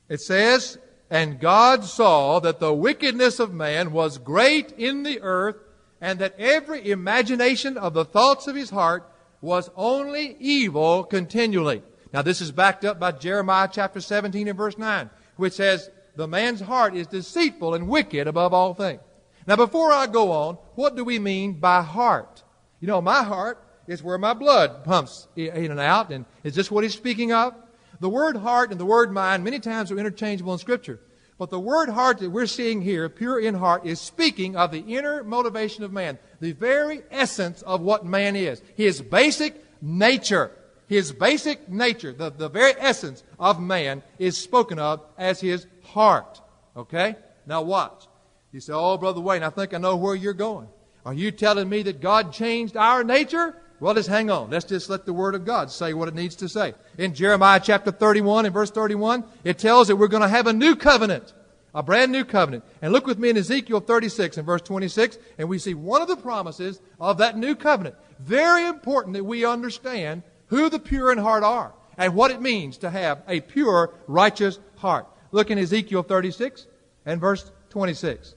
It 0.08 0.20
says, 0.20 0.78
And 1.10 1.40
God 1.40 1.84
saw 1.84 2.40
that 2.40 2.58
the 2.58 2.72
wickedness 2.72 3.38
of 3.38 3.52
man 3.52 3.92
was 3.92 4.18
great 4.18 4.72
in 4.72 5.02
the 5.02 5.20
earth, 5.20 5.56
and 6.00 6.18
that 6.18 6.38
every 6.38 6.90
imagination 6.90 7.78
of 7.78 7.94
the 7.94 8.04
thoughts 8.04 8.46
of 8.46 8.56
his 8.56 8.70
heart 8.70 9.10
was 9.40 9.70
only 9.76 10.36
evil 10.38 11.04
continually. 11.04 11.82
Now 12.12 12.22
this 12.22 12.40
is 12.40 12.52
backed 12.52 12.84
up 12.84 12.98
by 12.98 13.12
Jeremiah 13.12 13.68
chapter 13.70 14.00
17 14.00 14.48
and 14.48 14.58
verse 14.58 14.76
9, 14.76 15.10
which 15.36 15.54
says, 15.54 15.90
The 16.16 16.28
man's 16.28 16.60
heart 16.60 16.94
is 16.94 17.06
deceitful 17.06 17.74
and 17.74 17.88
wicked 17.88 18.26
above 18.26 18.52
all 18.52 18.74
things. 18.74 19.00
Now, 19.46 19.56
before 19.56 19.92
I 19.92 20.06
go 20.06 20.30
on, 20.32 20.58
what 20.74 20.96
do 20.96 21.04
we 21.04 21.18
mean 21.18 21.54
by 21.54 21.82
heart? 21.82 22.42
You 22.80 22.88
know, 22.88 23.00
my 23.00 23.22
heart 23.22 23.58
is 23.86 24.02
where 24.02 24.18
my 24.18 24.34
blood 24.34 24.84
pumps 24.84 25.26
in 25.36 25.70
and 25.70 25.80
out, 25.80 26.10
and 26.10 26.24
is 26.44 26.54
this 26.54 26.70
what 26.70 26.84
he's 26.84 26.94
speaking 26.94 27.32
of? 27.32 27.54
The 28.00 28.08
word 28.08 28.36
heart 28.36 28.70
and 28.70 28.80
the 28.80 28.86
word 28.86 29.12
mind 29.12 29.44
many 29.44 29.60
times 29.60 29.90
are 29.90 29.98
interchangeable 29.98 30.52
in 30.52 30.58
Scripture. 30.58 31.00
But 31.38 31.50
the 31.50 31.60
word 31.60 31.88
heart 31.88 32.18
that 32.18 32.30
we're 32.30 32.46
seeing 32.46 32.82
here, 32.82 33.08
pure 33.08 33.40
in 33.40 33.54
heart, 33.54 33.84
is 33.84 34.00
speaking 34.00 34.54
of 34.54 34.70
the 34.70 34.80
inner 34.80 35.24
motivation 35.24 35.82
of 35.82 35.92
man, 35.92 36.18
the 36.40 36.52
very 36.52 37.02
essence 37.10 37.62
of 37.62 37.80
what 37.80 38.04
man 38.04 38.36
is, 38.36 38.62
his 38.76 39.00
basic 39.00 39.64
nature, 39.80 40.52
his 40.86 41.10
basic 41.10 41.68
nature, 41.68 42.12
the, 42.12 42.30
the 42.30 42.48
very 42.48 42.74
essence 42.78 43.24
of 43.38 43.60
man, 43.60 44.02
is 44.18 44.36
spoken 44.36 44.78
of 44.78 45.02
as 45.18 45.40
his 45.40 45.66
heart. 45.82 46.40
Okay? 46.76 47.16
Now 47.46 47.62
watch. 47.62 48.06
You 48.52 48.60
say, 48.60 48.72
Oh, 48.74 48.98
Brother 48.98 49.20
Wayne, 49.20 49.42
I 49.42 49.50
think 49.50 49.72
I 49.72 49.78
know 49.78 49.96
where 49.96 50.14
you're 50.14 50.34
going. 50.34 50.68
Are 51.04 51.14
you 51.14 51.30
telling 51.30 51.68
me 51.68 51.82
that 51.82 52.00
God 52.00 52.32
changed 52.32 52.76
our 52.76 53.02
nature? 53.02 53.56
Well, 53.80 53.94
just 53.94 54.08
hang 54.08 54.30
on. 54.30 54.50
Let's 54.50 54.66
just 54.66 54.88
let 54.88 55.06
the 55.06 55.12
Word 55.12 55.34
of 55.34 55.44
God 55.44 55.70
say 55.70 55.92
what 55.94 56.06
it 56.06 56.14
needs 56.14 56.36
to 56.36 56.48
say. 56.48 56.74
In 56.98 57.14
Jeremiah 57.14 57.60
chapter 57.60 57.90
31 57.90 58.46
and 58.46 58.54
verse 58.54 58.70
31, 58.70 59.24
it 59.42 59.58
tells 59.58 59.88
that 59.88 59.96
we're 59.96 60.06
going 60.06 60.22
to 60.22 60.28
have 60.28 60.46
a 60.46 60.52
new 60.52 60.76
covenant. 60.76 61.32
A 61.74 61.82
brand 61.82 62.12
new 62.12 62.24
covenant. 62.24 62.64
And 62.82 62.92
look 62.92 63.06
with 63.06 63.18
me 63.18 63.30
in 63.30 63.36
Ezekiel 63.36 63.80
36 63.80 64.36
and 64.36 64.46
verse 64.46 64.60
26, 64.60 65.18
and 65.38 65.48
we 65.48 65.58
see 65.58 65.74
one 65.74 66.02
of 66.02 66.08
the 66.08 66.16
promises 66.16 66.80
of 67.00 67.18
that 67.18 67.36
new 67.36 67.56
covenant. 67.56 67.96
Very 68.20 68.66
important 68.66 69.14
that 69.14 69.24
we 69.24 69.44
understand 69.44 70.22
who 70.46 70.68
the 70.68 70.78
pure 70.78 71.10
in 71.10 71.18
heart 71.18 71.42
are 71.42 71.72
and 71.96 72.14
what 72.14 72.30
it 72.30 72.42
means 72.42 72.76
to 72.78 72.90
have 72.90 73.22
a 73.26 73.40
pure, 73.40 73.94
righteous 74.06 74.58
heart. 74.76 75.08
Look 75.32 75.50
in 75.50 75.58
Ezekiel 75.58 76.02
36 76.02 76.66
and 77.06 77.20
verse 77.20 77.50
26. 77.70 78.34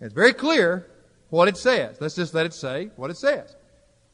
It's 0.00 0.14
very 0.14 0.32
clear 0.32 0.86
what 1.30 1.48
it 1.48 1.56
says. 1.56 1.96
Let's 2.00 2.14
just 2.14 2.34
let 2.34 2.46
it 2.46 2.54
say 2.54 2.90
what 2.96 3.10
it 3.10 3.16
says. 3.16 3.54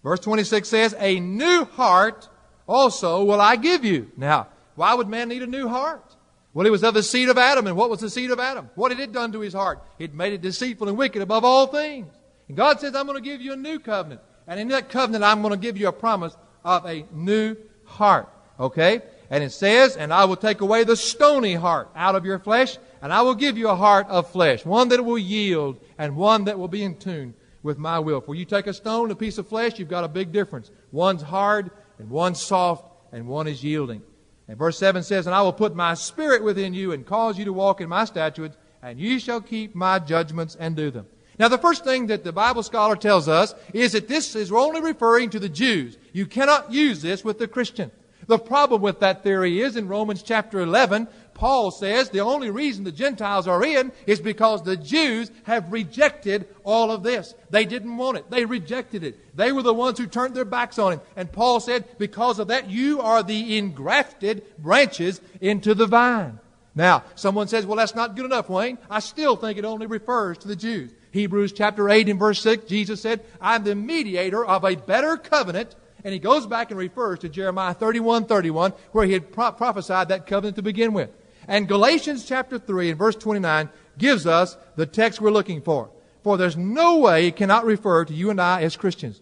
Verse 0.02 0.20
26 0.20 0.68
says, 0.68 0.94
A 0.98 1.20
new 1.20 1.64
heart 1.64 2.28
also 2.66 3.24
will 3.24 3.40
I 3.40 3.56
give 3.56 3.84
you. 3.84 4.10
Now, 4.16 4.48
why 4.74 4.94
would 4.94 5.08
man 5.08 5.28
need 5.28 5.42
a 5.42 5.46
new 5.46 5.68
heart? 5.68 6.14
Well, 6.52 6.66
it 6.66 6.70
was 6.70 6.84
of 6.84 6.94
the 6.94 7.02
seed 7.02 7.28
of 7.28 7.38
Adam. 7.38 7.66
And 7.66 7.76
what 7.76 7.90
was 7.90 8.00
the 8.00 8.10
seed 8.10 8.30
of 8.30 8.38
Adam? 8.38 8.70
What 8.76 8.92
had 8.92 9.00
it 9.00 9.12
done 9.12 9.32
to 9.32 9.40
his 9.40 9.54
heart? 9.54 9.82
It 9.98 10.14
made 10.14 10.32
it 10.32 10.40
deceitful 10.40 10.88
and 10.88 10.96
wicked 10.96 11.20
above 11.20 11.44
all 11.44 11.66
things. 11.66 12.12
And 12.48 12.56
God 12.56 12.80
says, 12.80 12.94
I'm 12.94 13.06
going 13.06 13.22
to 13.22 13.28
give 13.28 13.40
you 13.40 13.54
a 13.54 13.56
new 13.56 13.78
covenant. 13.78 14.20
And 14.46 14.60
in 14.60 14.68
that 14.68 14.88
covenant, 14.88 15.24
I'm 15.24 15.42
going 15.42 15.52
to 15.52 15.58
give 15.58 15.76
you 15.76 15.88
a 15.88 15.92
promise 15.92 16.36
of 16.64 16.86
a 16.86 17.06
new 17.12 17.56
heart. 17.84 18.28
Okay? 18.60 19.02
And 19.30 19.42
it 19.42 19.50
says, 19.50 19.96
And 19.96 20.12
I 20.12 20.26
will 20.26 20.36
take 20.36 20.60
away 20.60 20.84
the 20.84 20.96
stony 20.96 21.54
heart 21.54 21.88
out 21.96 22.14
of 22.14 22.24
your 22.24 22.38
flesh, 22.38 22.78
and 23.04 23.12
I 23.12 23.20
will 23.20 23.34
give 23.34 23.58
you 23.58 23.68
a 23.68 23.76
heart 23.76 24.08
of 24.08 24.30
flesh, 24.30 24.64
one 24.64 24.88
that 24.88 25.04
will 25.04 25.18
yield 25.18 25.78
and 25.98 26.16
one 26.16 26.44
that 26.44 26.58
will 26.58 26.68
be 26.68 26.82
in 26.82 26.96
tune 26.96 27.34
with 27.62 27.76
my 27.76 27.98
will. 27.98 28.22
For 28.22 28.34
you 28.34 28.46
take 28.46 28.66
a 28.66 28.72
stone, 28.72 29.10
a 29.10 29.14
piece 29.14 29.36
of 29.36 29.46
flesh, 29.46 29.78
you've 29.78 29.90
got 29.90 30.04
a 30.04 30.08
big 30.08 30.32
difference. 30.32 30.70
One's 30.90 31.20
hard 31.20 31.70
and 31.98 32.08
one's 32.08 32.40
soft 32.40 32.90
and 33.12 33.28
one 33.28 33.46
is 33.46 33.62
yielding. 33.62 34.00
And 34.48 34.56
verse 34.56 34.78
7 34.78 35.02
says, 35.02 35.26
And 35.26 35.34
I 35.34 35.42
will 35.42 35.52
put 35.52 35.76
my 35.76 35.92
spirit 35.92 36.42
within 36.42 36.72
you 36.72 36.92
and 36.92 37.04
cause 37.04 37.36
you 37.38 37.44
to 37.44 37.52
walk 37.52 37.82
in 37.82 37.90
my 37.90 38.06
statutes, 38.06 38.56
and 38.82 38.98
you 38.98 39.18
shall 39.18 39.42
keep 39.42 39.74
my 39.74 39.98
judgments 39.98 40.56
and 40.58 40.74
do 40.74 40.90
them. 40.90 41.06
Now, 41.38 41.48
the 41.48 41.58
first 41.58 41.84
thing 41.84 42.06
that 42.06 42.24
the 42.24 42.32
Bible 42.32 42.62
scholar 42.62 42.96
tells 42.96 43.28
us 43.28 43.54
is 43.74 43.92
that 43.92 44.08
this 44.08 44.34
is 44.34 44.50
only 44.50 44.80
referring 44.80 45.28
to 45.30 45.38
the 45.38 45.50
Jews. 45.50 45.98
You 46.14 46.24
cannot 46.24 46.72
use 46.72 47.02
this 47.02 47.22
with 47.22 47.38
the 47.38 47.48
Christian. 47.48 47.90
The 48.26 48.38
problem 48.38 48.80
with 48.80 49.00
that 49.00 49.22
theory 49.22 49.60
is 49.60 49.76
in 49.76 49.88
Romans 49.88 50.22
chapter 50.22 50.60
11, 50.60 51.08
Paul 51.34 51.70
says 51.70 52.10
the 52.10 52.20
only 52.20 52.50
reason 52.50 52.84
the 52.84 52.92
Gentiles 52.92 53.48
are 53.48 53.64
in 53.64 53.92
is 54.06 54.20
because 54.20 54.62
the 54.62 54.76
Jews 54.76 55.30
have 55.44 55.72
rejected 55.72 56.48
all 56.62 56.90
of 56.90 57.02
this. 57.02 57.34
They 57.50 57.64
didn't 57.64 57.96
want 57.96 58.18
it. 58.18 58.30
They 58.30 58.44
rejected 58.44 59.04
it. 59.04 59.36
They 59.36 59.52
were 59.52 59.62
the 59.62 59.74
ones 59.74 59.98
who 59.98 60.06
turned 60.06 60.34
their 60.34 60.44
backs 60.44 60.78
on 60.78 60.94
it. 60.94 61.00
And 61.16 61.30
Paul 61.30 61.60
said, 61.60 61.84
because 61.98 62.38
of 62.38 62.48
that, 62.48 62.70
you 62.70 63.00
are 63.00 63.22
the 63.22 63.58
engrafted 63.58 64.42
branches 64.58 65.20
into 65.40 65.74
the 65.74 65.86
vine. 65.86 66.38
Now, 66.76 67.04
someone 67.14 67.48
says, 67.48 67.66
well, 67.66 67.76
that's 67.76 67.94
not 67.94 68.16
good 68.16 68.24
enough, 68.24 68.48
Wayne. 68.48 68.78
I 68.88 69.00
still 69.00 69.36
think 69.36 69.58
it 69.58 69.64
only 69.64 69.86
refers 69.86 70.38
to 70.38 70.48
the 70.48 70.56
Jews. 70.56 70.92
Hebrews 71.12 71.52
chapter 71.52 71.88
8 71.88 72.08
and 72.08 72.18
verse 72.18 72.40
6, 72.40 72.64
Jesus 72.64 73.00
said, 73.00 73.24
I'm 73.40 73.62
the 73.62 73.76
mediator 73.76 74.44
of 74.44 74.64
a 74.64 74.74
better 74.74 75.16
covenant 75.16 75.76
and 76.04 76.12
he 76.12 76.18
goes 76.18 76.46
back 76.46 76.70
and 76.70 76.78
refers 76.78 77.20
to 77.20 77.30
Jeremiah 77.30 77.72
31 77.72 78.26
31, 78.26 78.74
where 78.92 79.06
he 79.06 79.14
had 79.14 79.32
pro- 79.32 79.52
prophesied 79.52 80.08
that 80.08 80.26
covenant 80.26 80.56
to 80.56 80.62
begin 80.62 80.92
with. 80.92 81.10
And 81.48 81.68
Galatians 81.68 82.24
chapter 82.24 82.58
3 82.58 82.90
and 82.90 82.98
verse 82.98 83.16
29 83.16 83.68
gives 83.98 84.26
us 84.26 84.56
the 84.76 84.86
text 84.86 85.20
we're 85.20 85.30
looking 85.30 85.60
for. 85.60 85.90
For 86.22 86.36
there's 86.36 86.56
no 86.56 86.98
way 86.98 87.26
it 87.26 87.36
cannot 87.36 87.64
refer 87.64 88.04
to 88.04 88.14
you 88.14 88.30
and 88.30 88.40
I 88.40 88.62
as 88.62 88.76
Christians. 88.76 89.20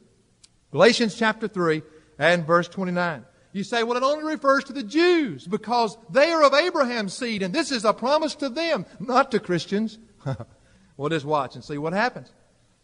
Galatians 0.71 1.17
chapter 1.17 1.49
3 1.49 1.83
and 2.19 2.47
verse 2.47 2.69
29. 2.69 3.25
You 3.53 3.65
say, 3.65 3.83
well, 3.83 3.99
it 3.99 4.03
only 4.03 4.25
refers 4.25 4.65
to 4.65 4.73
the 4.73 4.83
Jews 4.83 5.47
because 5.47 5.99
they 6.09 6.31
are 6.31 6.43
of 6.43 6.55
Abraham's 6.55 7.13
seed 7.13 7.43
and 7.43 7.53
this 7.55 7.71
is 7.71 7.85
a 7.85 7.93
promise 7.93 8.35
to 8.37 8.49
them, 8.49 8.87
not 8.99 9.31
to 9.33 9.41
Christians. 9.41 9.99
well, 10.97 11.09
just 11.11 11.27
watch 11.27 11.55
and 11.55 11.65
see 11.65 11.77
what 11.77 11.93
happens. 11.93 12.33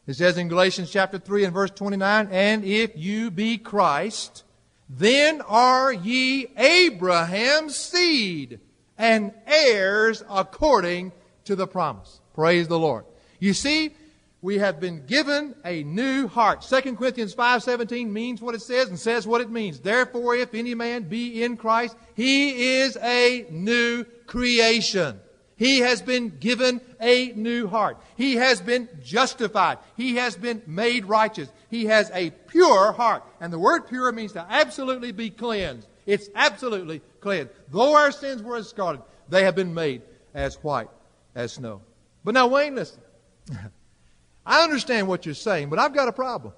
It 0.06 0.14
says 0.14 0.36
in 0.36 0.48
Galatians 0.48 0.90
chapter 0.90 1.18
3 1.18 1.44
and 1.44 1.54
verse 1.54 1.70
29, 1.70 2.28
And 2.30 2.64
if 2.64 2.92
you 2.96 3.30
be 3.30 3.56
Christ, 3.56 4.42
then 4.88 5.42
are 5.42 5.92
ye 5.92 6.46
Abraham's 6.56 7.76
seed 7.76 8.60
and 8.98 9.32
heirs 9.46 10.22
according 10.28 11.12
to 11.44 11.56
the 11.56 11.66
promise. 11.66 12.20
Praise 12.34 12.68
the 12.68 12.78
Lord. 12.78 13.04
You 13.38 13.54
see, 13.54 13.94
we 14.42 14.58
have 14.58 14.78
been 14.78 15.06
given 15.06 15.54
a 15.64 15.82
new 15.82 16.28
heart. 16.28 16.62
2 16.62 16.96
Corinthians 16.96 17.34
5:17 17.34 18.12
means 18.12 18.42
what 18.42 18.54
it 18.54 18.62
says 18.62 18.88
and 18.88 18.98
says 18.98 19.26
what 19.26 19.40
it 19.40 19.50
means. 19.50 19.80
Therefore, 19.80 20.36
if 20.36 20.54
any 20.54 20.74
man 20.74 21.04
be 21.04 21.42
in 21.42 21.56
Christ, 21.56 21.96
he 22.14 22.76
is 22.78 22.96
a 22.98 23.46
new 23.50 24.04
creation. 24.26 25.20
He 25.56 25.80
has 25.80 26.00
been 26.00 26.38
given 26.38 26.80
a 27.00 27.32
new 27.32 27.66
heart. 27.66 27.98
He 28.16 28.36
has 28.36 28.60
been 28.60 28.88
justified. 29.02 29.78
He 29.96 30.14
has 30.14 30.36
been 30.36 30.62
made 30.68 31.04
righteous. 31.06 31.48
He 31.68 31.86
has 31.86 32.12
a 32.14 32.30
pure 32.30 32.92
heart. 32.92 33.24
And 33.40 33.52
the 33.52 33.58
word 33.58 33.88
pure 33.88 34.12
means 34.12 34.32
to 34.34 34.46
absolutely 34.48 35.10
be 35.10 35.30
cleansed. 35.30 35.88
It's 36.08 36.30
absolutely 36.34 37.02
cleansed. 37.20 37.52
Though 37.70 37.94
our 37.94 38.10
sins 38.10 38.42
were 38.42 38.56
as 38.56 38.66
scarlet, 38.66 39.02
they 39.28 39.44
have 39.44 39.54
been 39.54 39.74
made 39.74 40.00
as 40.32 40.54
white 40.64 40.88
as 41.34 41.52
snow. 41.52 41.82
But 42.24 42.32
now, 42.32 42.46
Wayne, 42.46 42.76
listen. 42.76 43.02
I 44.46 44.64
understand 44.64 45.06
what 45.06 45.26
you're 45.26 45.34
saying, 45.34 45.68
but 45.68 45.78
I've 45.78 45.92
got 45.92 46.08
a 46.08 46.12
problem. 46.12 46.54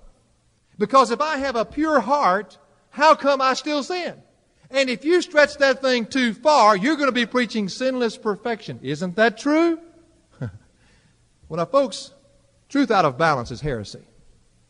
Because 0.79 1.11
if 1.11 1.21
I 1.21 1.39
have 1.39 1.57
a 1.57 1.65
pure 1.65 1.99
heart, 1.99 2.59
how 2.91 3.17
come 3.17 3.43
I 3.43 3.55
still 3.55 3.83
sin? 3.83 4.23
And 4.71 4.89
if 4.89 5.05
you 5.05 5.21
stretch 5.21 5.57
that 5.57 5.83
thing 5.83 6.07
too 6.07 6.33
far, 6.33 6.77
you're 6.77 6.95
going 6.95 7.09
to 7.09 7.13
be 7.13 7.27
preaching 7.27 7.69
sinless 7.69 8.17
perfection. 8.17 8.79
Isn't 8.85 9.17
that 9.17 9.37
true? 9.37 9.81
well, 10.39 11.57
now, 11.57 11.65
folks, 11.65 12.13
truth 12.69 12.93
out 12.93 13.05
of 13.05 13.19
balance 13.19 13.51
is 13.51 13.61
heresy. 13.61 14.07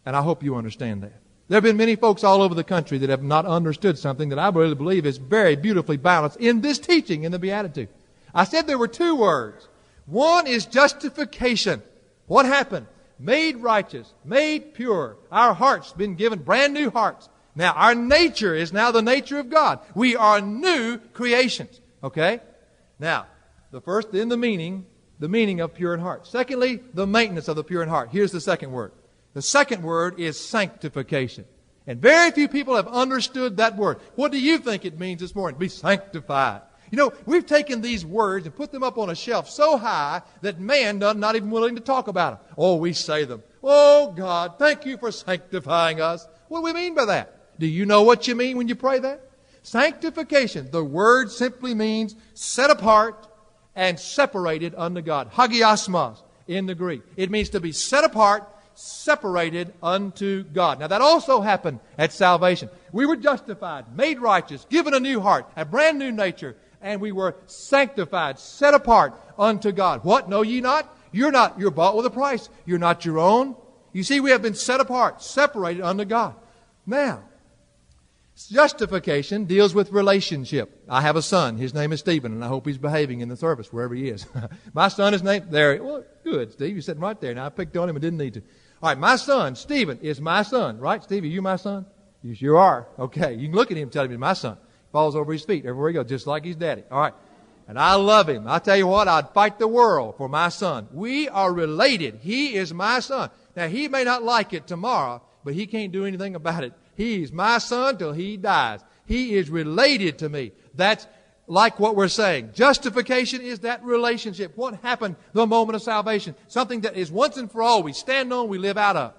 And 0.06 0.16
I 0.16 0.22
hope 0.22 0.42
you 0.42 0.56
understand 0.56 1.02
that. 1.02 1.19
There 1.50 1.56
have 1.56 1.64
been 1.64 1.76
many 1.76 1.96
folks 1.96 2.22
all 2.22 2.42
over 2.42 2.54
the 2.54 2.62
country 2.62 2.96
that 2.98 3.10
have 3.10 3.24
not 3.24 3.44
understood 3.44 3.98
something 3.98 4.28
that 4.28 4.38
I 4.38 4.50
really 4.50 4.76
believe 4.76 5.04
is 5.04 5.16
very 5.16 5.56
beautifully 5.56 5.96
balanced 5.96 6.38
in 6.38 6.60
this 6.60 6.78
teaching 6.78 7.24
in 7.24 7.32
the 7.32 7.40
Beatitude. 7.40 7.88
I 8.32 8.44
said 8.44 8.68
there 8.68 8.78
were 8.78 8.86
two 8.86 9.16
words. 9.16 9.66
One 10.06 10.46
is 10.46 10.64
justification. 10.64 11.82
What 12.28 12.46
happened? 12.46 12.86
Made 13.18 13.56
righteous, 13.56 14.14
made 14.24 14.74
pure. 14.74 15.16
Our 15.32 15.52
hearts 15.52 15.92
been 15.92 16.14
given 16.14 16.38
brand 16.38 16.72
new 16.72 16.88
hearts. 16.88 17.28
Now, 17.56 17.72
our 17.72 17.96
nature 17.96 18.54
is 18.54 18.72
now 18.72 18.92
the 18.92 19.02
nature 19.02 19.40
of 19.40 19.50
God. 19.50 19.80
We 19.96 20.14
are 20.14 20.40
new 20.40 20.98
creations. 20.98 21.80
Okay? 22.04 22.38
Now, 23.00 23.26
the 23.72 23.80
first, 23.80 24.14
in 24.14 24.28
the 24.28 24.36
meaning, 24.36 24.86
the 25.18 25.28
meaning 25.28 25.58
of 25.58 25.74
pure 25.74 25.94
in 25.94 26.00
heart. 26.00 26.28
Secondly, 26.28 26.80
the 26.94 27.08
maintenance 27.08 27.48
of 27.48 27.56
the 27.56 27.64
pure 27.64 27.82
in 27.82 27.88
heart. 27.88 28.10
Here's 28.12 28.30
the 28.30 28.40
second 28.40 28.70
word. 28.70 28.92
The 29.34 29.42
second 29.42 29.82
word 29.82 30.18
is 30.18 30.38
sanctification. 30.38 31.44
And 31.86 32.00
very 32.00 32.30
few 32.30 32.48
people 32.48 32.76
have 32.76 32.88
understood 32.88 33.56
that 33.56 33.76
word. 33.76 33.98
What 34.14 34.32
do 34.32 34.40
you 34.40 34.58
think 34.58 34.84
it 34.84 34.98
means 34.98 35.20
this 35.20 35.34
morning? 35.34 35.58
Be 35.58 35.68
sanctified. 35.68 36.62
You 36.90 36.98
know, 36.98 37.12
we've 37.24 37.46
taken 37.46 37.80
these 37.80 38.04
words 38.04 38.46
and 38.46 38.54
put 38.54 38.72
them 38.72 38.82
up 38.82 38.98
on 38.98 39.10
a 39.10 39.14
shelf 39.14 39.48
so 39.48 39.76
high 39.76 40.22
that 40.42 40.58
man 40.58 40.98
not 40.98 41.36
even 41.36 41.50
willing 41.50 41.76
to 41.76 41.80
talk 41.80 42.08
about 42.08 42.44
them. 42.46 42.54
Oh, 42.58 42.76
we 42.76 42.92
say 42.92 43.24
them. 43.24 43.42
Oh, 43.62 44.12
God, 44.16 44.58
thank 44.58 44.84
you 44.84 44.96
for 44.96 45.12
sanctifying 45.12 46.00
us. 46.00 46.26
What 46.48 46.60
do 46.60 46.64
we 46.64 46.72
mean 46.72 46.96
by 46.96 47.04
that? 47.04 47.58
Do 47.60 47.66
you 47.66 47.86
know 47.86 48.02
what 48.02 48.26
you 48.26 48.34
mean 48.34 48.56
when 48.56 48.66
you 48.66 48.74
pray 48.74 48.98
that? 48.98 49.30
Sanctification. 49.62 50.70
The 50.70 50.82
word 50.82 51.30
simply 51.30 51.74
means 51.74 52.16
set 52.34 52.70
apart 52.70 53.28
and 53.76 54.00
separated 54.00 54.74
unto 54.76 55.00
God. 55.00 55.30
Hagiasmos 55.32 56.22
in 56.48 56.66
the 56.66 56.74
Greek. 56.74 57.02
It 57.16 57.30
means 57.30 57.50
to 57.50 57.60
be 57.60 57.70
set 57.70 58.02
apart 58.02 58.48
separated 58.74 59.72
unto 59.82 60.44
God. 60.44 60.80
Now 60.80 60.86
that 60.86 61.00
also 61.00 61.40
happened 61.40 61.80
at 61.98 62.12
salvation. 62.12 62.70
We 62.92 63.06
were 63.06 63.16
justified, 63.16 63.96
made 63.96 64.20
righteous, 64.20 64.66
given 64.70 64.94
a 64.94 65.00
new 65.00 65.20
heart, 65.20 65.46
a 65.56 65.64
brand 65.64 65.98
new 65.98 66.12
nature, 66.12 66.56
and 66.80 67.00
we 67.00 67.12
were 67.12 67.36
sanctified, 67.46 68.38
set 68.38 68.74
apart 68.74 69.14
unto 69.38 69.72
God. 69.72 70.04
What? 70.04 70.28
Know 70.28 70.42
ye 70.42 70.60
not? 70.60 70.96
You're 71.12 71.32
not, 71.32 71.58
you're 71.58 71.70
bought 71.70 71.96
with 71.96 72.06
a 72.06 72.10
price. 72.10 72.48
You're 72.64 72.78
not 72.78 73.04
your 73.04 73.18
own. 73.18 73.56
You 73.92 74.02
see, 74.02 74.20
we 74.20 74.30
have 74.30 74.42
been 74.42 74.54
set 74.54 74.80
apart, 74.80 75.22
separated 75.22 75.82
unto 75.82 76.04
God. 76.04 76.36
Now, 76.86 77.24
justification 78.48 79.44
deals 79.44 79.74
with 79.74 79.90
relationship. 79.92 80.84
I 80.88 81.02
have 81.02 81.16
a 81.16 81.22
son. 81.22 81.56
His 81.56 81.74
name 81.74 81.92
is 81.92 82.00
Stephen, 82.00 82.32
and 82.32 82.44
I 82.44 82.48
hope 82.48 82.66
he's 82.66 82.78
behaving 82.78 83.20
in 83.20 83.28
the 83.28 83.36
service 83.36 83.72
wherever 83.72 83.94
he 83.94 84.08
is. 84.08 84.26
My 84.72 84.88
son 84.88 85.14
is 85.14 85.22
named 85.22 85.50
there. 85.50 85.82
Well, 85.82 86.04
good, 86.24 86.52
Steve. 86.52 86.72
You're 86.72 86.82
sitting 86.82 87.02
right 87.02 87.20
there. 87.20 87.34
Now 87.34 87.46
I 87.46 87.48
picked 87.48 87.76
on 87.76 87.88
him 87.88 87.96
and 87.96 88.02
didn't 88.02 88.18
need 88.18 88.34
to. 88.34 88.42
All 88.82 88.88
right, 88.88 88.98
my 88.98 89.16
son, 89.16 89.56
Stephen, 89.56 89.98
is 90.00 90.20
my 90.20 90.42
son, 90.42 90.78
right? 90.78 91.02
Steve, 91.02 91.24
are 91.24 91.26
you 91.26 91.42
my 91.42 91.56
son? 91.56 91.84
You 92.22 92.34
sure 92.34 92.56
are. 92.56 92.86
Okay. 92.98 93.34
You 93.34 93.48
can 93.48 93.56
look 93.56 93.70
at 93.70 93.76
him 93.76 93.84
and 93.84 93.92
tell 93.92 94.04
him 94.04 94.10
he's 94.10 94.18
my 94.18 94.32
son. 94.32 94.56
He 94.56 94.92
Falls 94.92 95.14
over 95.16 95.32
his 95.32 95.44
feet 95.44 95.66
everywhere 95.66 95.90
he 95.90 95.94
goes, 95.94 96.06
just 96.06 96.26
like 96.26 96.44
his 96.44 96.56
daddy. 96.56 96.82
All 96.90 97.00
right. 97.00 97.14
And 97.68 97.78
I 97.78 97.94
love 97.94 98.28
him. 98.28 98.48
I 98.48 98.58
tell 98.58 98.76
you 98.76 98.86
what, 98.86 99.06
I'd 99.06 99.30
fight 99.30 99.58
the 99.58 99.68
world 99.68 100.16
for 100.16 100.28
my 100.28 100.48
son. 100.48 100.88
We 100.92 101.28
are 101.28 101.52
related. 101.52 102.18
He 102.20 102.54
is 102.54 102.74
my 102.74 103.00
son. 103.00 103.30
Now, 103.54 103.68
he 103.68 103.86
may 103.86 104.02
not 104.02 104.22
like 104.22 104.52
it 104.52 104.66
tomorrow, 104.66 105.22
but 105.44 105.54
he 105.54 105.66
can't 105.66 105.92
do 105.92 106.04
anything 106.04 106.34
about 106.34 106.64
it. 106.64 106.72
He's 106.96 107.32
my 107.32 107.58
son 107.58 107.98
till 107.98 108.12
he 108.12 108.36
dies. 108.36 108.80
He 109.06 109.34
is 109.34 109.50
related 109.50 110.18
to 110.18 110.28
me. 110.28 110.52
That's 110.74 111.06
like 111.50 111.80
what 111.80 111.96
we're 111.96 112.06
saying. 112.06 112.50
Justification 112.54 113.40
is 113.40 113.58
that 113.60 113.84
relationship. 113.84 114.52
What 114.56 114.76
happened 114.82 115.16
the 115.32 115.48
moment 115.48 115.74
of 115.74 115.82
salvation? 115.82 116.36
Something 116.46 116.82
that 116.82 116.96
is 116.96 117.10
once 117.10 117.36
and 117.36 117.50
for 117.50 117.60
all 117.60 117.82
we 117.82 117.92
stand 117.92 118.32
on, 118.32 118.46
we 118.46 118.56
live 118.56 118.78
out 118.78 118.96
of. 118.96 119.14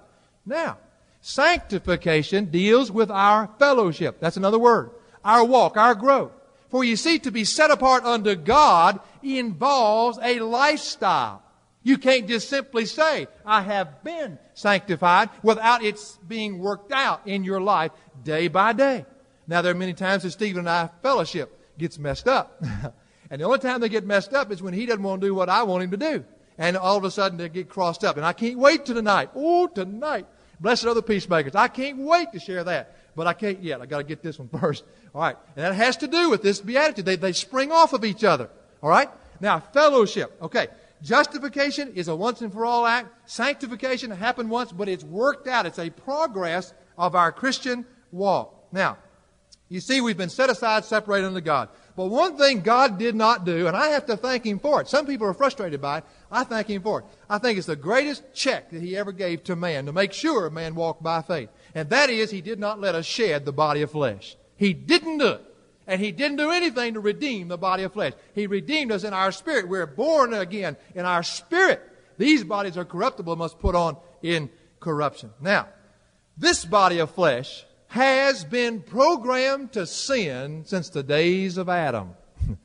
Now, 0.46 0.78
sanctification 1.20 2.46
deals 2.46 2.90
with 2.90 3.10
our 3.10 3.50
fellowship. 3.58 4.18
That's 4.18 4.38
another 4.38 4.58
word. 4.58 4.92
Our 5.22 5.44
walk, 5.44 5.76
our 5.76 5.94
growth. 5.94 6.32
For 6.70 6.82
you 6.82 6.96
see, 6.96 7.18
to 7.18 7.30
be 7.30 7.44
set 7.44 7.70
apart 7.70 8.04
unto 8.04 8.34
God 8.34 8.98
involves 9.22 10.18
a 10.22 10.40
lifestyle. 10.40 11.42
You 11.82 11.98
can't 11.98 12.26
just 12.26 12.48
simply 12.48 12.86
say, 12.86 13.28
I 13.44 13.60
have 13.60 14.02
been 14.02 14.38
sanctified 14.54 15.28
without 15.42 15.84
it 15.84 16.00
being 16.26 16.60
worked 16.60 16.92
out 16.92 17.26
in 17.26 17.44
your 17.44 17.60
life 17.60 17.92
day 18.24 18.48
by 18.48 18.72
day. 18.72 19.04
Now, 19.46 19.60
there 19.60 19.72
are 19.72 19.78
many 19.78 19.92
times 19.92 20.22
that 20.22 20.30
Stephen 20.30 20.60
and 20.60 20.70
I 20.70 20.88
fellowship 21.02 21.58
gets 21.82 21.98
messed 21.98 22.26
up. 22.26 22.62
and 23.30 23.40
the 23.40 23.44
only 23.44 23.58
time 23.58 23.80
they 23.80 23.88
get 23.88 24.06
messed 24.06 24.32
up 24.32 24.50
is 24.50 24.62
when 24.62 24.72
he 24.72 24.86
doesn't 24.86 25.02
want 25.02 25.20
to 25.20 25.26
do 25.26 25.34
what 25.34 25.48
I 25.48 25.64
want 25.64 25.84
him 25.84 25.90
to 25.90 25.96
do. 25.96 26.24
And 26.56 26.76
all 26.76 26.96
of 26.96 27.04
a 27.04 27.10
sudden 27.10 27.38
they 27.38 27.48
get 27.48 27.68
crossed 27.68 28.04
up. 28.04 28.16
And 28.16 28.24
I 28.24 28.32
can't 28.32 28.58
wait 28.58 28.86
to 28.86 28.94
tonight. 28.94 29.30
Oh, 29.34 29.66
tonight. 29.66 30.26
Blessed 30.60 30.86
are 30.86 30.94
the 30.94 31.02
peacemakers. 31.02 31.54
I 31.54 31.68
can't 31.68 31.98
wait 31.98 32.32
to 32.32 32.40
share 32.40 32.64
that. 32.64 32.96
But 33.14 33.26
I 33.26 33.34
can't 33.34 33.62
yet. 33.62 33.82
I 33.82 33.86
got 33.86 33.98
to 33.98 34.04
get 34.04 34.22
this 34.22 34.38
one 34.38 34.48
first. 34.60 34.84
All 35.14 35.20
right. 35.20 35.36
And 35.56 35.64
that 35.64 35.74
has 35.74 35.98
to 35.98 36.06
do 36.06 36.30
with 36.30 36.42
this 36.42 36.60
beatitude. 36.60 37.04
They, 37.04 37.16
they 37.16 37.32
spring 37.32 37.72
off 37.72 37.92
of 37.92 38.04
each 38.04 38.24
other. 38.24 38.48
All 38.82 38.88
right. 38.88 39.10
Now, 39.40 39.60
fellowship. 39.60 40.36
Okay. 40.40 40.68
Justification 41.02 41.94
is 41.94 42.06
a 42.06 42.14
once 42.14 42.42
and 42.42 42.52
for 42.52 42.64
all 42.64 42.86
act. 42.86 43.28
Sanctification 43.28 44.12
happened 44.12 44.50
once, 44.50 44.70
but 44.70 44.88
it's 44.88 45.02
worked 45.02 45.48
out. 45.48 45.66
It's 45.66 45.80
a 45.80 45.90
progress 45.90 46.72
of 46.96 47.16
our 47.16 47.32
Christian 47.32 47.84
walk. 48.12 48.54
Now, 48.70 48.98
you 49.72 49.80
see, 49.80 50.02
we've 50.02 50.18
been 50.18 50.28
set 50.28 50.50
aside, 50.50 50.84
separated 50.84 51.28
unto 51.28 51.40
God. 51.40 51.70
But 51.96 52.08
one 52.08 52.36
thing 52.36 52.60
God 52.60 52.98
did 52.98 53.14
not 53.14 53.46
do, 53.46 53.66
and 53.66 53.74
I 53.74 53.88
have 53.88 54.04
to 54.04 54.18
thank 54.18 54.44
Him 54.44 54.58
for 54.58 54.82
it. 54.82 54.88
Some 54.88 55.06
people 55.06 55.26
are 55.26 55.32
frustrated 55.32 55.80
by 55.80 55.98
it. 55.98 56.04
I 56.30 56.44
thank 56.44 56.68
Him 56.68 56.82
for 56.82 57.00
it. 57.00 57.06
I 57.30 57.38
think 57.38 57.56
it's 57.56 57.68
the 57.68 57.74
greatest 57.74 58.22
check 58.34 58.68
that 58.68 58.82
He 58.82 58.98
ever 58.98 59.12
gave 59.12 59.44
to 59.44 59.56
man 59.56 59.86
to 59.86 59.92
make 59.94 60.12
sure 60.12 60.50
man 60.50 60.74
walked 60.74 61.02
by 61.02 61.22
faith. 61.22 61.48
And 61.74 61.88
that 61.88 62.10
is, 62.10 62.30
He 62.30 62.42
did 62.42 62.58
not 62.58 62.80
let 62.82 62.94
us 62.94 63.06
shed 63.06 63.46
the 63.46 63.52
body 63.52 63.80
of 63.80 63.92
flesh. 63.92 64.36
He 64.56 64.74
didn't 64.74 65.18
do 65.18 65.28
it. 65.28 65.54
And 65.86 66.00
he 66.02 66.12
didn't 66.12 66.36
do 66.36 66.50
anything 66.50 66.94
to 66.94 67.00
redeem 67.00 67.48
the 67.48 67.56
body 67.56 67.82
of 67.82 67.94
flesh. 67.94 68.12
He 68.34 68.46
redeemed 68.46 68.92
us 68.92 69.04
in 69.04 69.14
our 69.14 69.32
spirit. 69.32 69.68
We're 69.68 69.86
born 69.86 70.34
again 70.34 70.76
in 70.94 71.06
our 71.06 71.22
spirit. 71.22 71.82
These 72.18 72.44
bodies 72.44 72.76
are 72.76 72.84
corruptible, 72.84 73.34
must 73.36 73.58
put 73.58 73.74
on 73.74 73.96
in 74.22 74.50
corruption. 74.80 75.30
Now, 75.40 75.68
this 76.36 76.64
body 76.64 76.98
of 76.98 77.10
flesh 77.10 77.64
has 77.92 78.42
been 78.42 78.80
programmed 78.80 79.70
to 79.70 79.86
sin 79.86 80.62
since 80.64 80.88
the 80.88 81.02
days 81.02 81.58
of 81.58 81.68
Adam. 81.68 82.14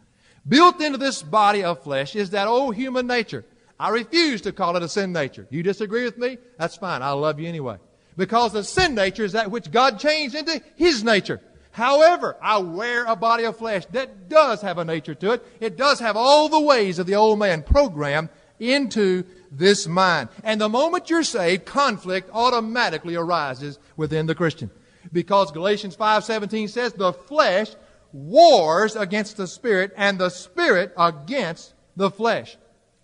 Built 0.48 0.80
into 0.80 0.98
this 0.98 1.22
body 1.22 1.66
of 1.66 1.84
flesh 1.84 2.16
is 2.16 2.30
that 2.30 2.48
old 2.48 2.76
human 2.76 3.08
nature. 3.08 3.44
I 3.78 3.90
refuse 3.90 4.40
to 4.44 4.54
call 4.54 4.78
it 4.78 4.84
a 4.84 4.88
sin 4.88 5.12
nature. 5.12 5.46
You 5.50 5.64
disagree 5.64 6.06
with 6.06 6.18
me? 6.18 6.38
That's 6.58 6.78
fine. 6.78 7.02
I 7.02 7.12
love 7.12 7.42
you 7.42 7.48
anyway. 7.50 7.76
Because 8.16 8.54
the 8.54 8.64
sin 8.64 8.96
nature 8.96 9.26
is 9.26 9.34
that 9.34 9.52
which 9.52 9.70
God 9.70 10.00
changed 10.00 10.34
into 10.34 10.62
His 10.78 11.04
nature. 11.04 11.42
However, 11.72 12.38
I 12.42 12.60
wear 12.60 13.04
a 13.04 13.18
body 13.18 13.44
of 13.44 13.58
flesh 13.58 13.86
that 13.88 14.30
does 14.30 14.62
have 14.62 14.78
a 14.78 14.86
nature 14.86 15.14
to 15.16 15.34
it. 15.34 15.46
It 15.60 15.76
does 15.76 16.00
have 16.00 16.16
all 16.16 16.48
the 16.48 16.62
ways 16.62 17.00
of 17.00 17.06
the 17.06 17.16
old 17.16 17.38
man 17.38 17.64
programmed 17.64 18.30
into 18.62 19.26
this 19.52 19.88
mind. 19.88 20.30
And 20.46 20.62
the 20.62 20.70
moment 20.70 21.10
you're 21.10 21.24
saved, 21.24 21.66
conflict 21.66 22.30
automatically 22.32 23.16
arises 23.16 23.78
within 23.98 24.26
the 24.26 24.34
Christian. 24.34 24.72
Because 25.12 25.52
Galatians 25.52 25.96
5:17 25.96 26.68
says 26.70 26.94
the 26.94 27.14
flesh 27.14 27.70
wars 28.14 28.96
against 28.96 29.38
the 29.38 29.48
spirit 29.48 29.94
and 29.96 30.18
the 30.18 30.30
spirit 30.30 30.94
against 30.98 31.74
the 31.96 32.10
flesh. 32.10 32.58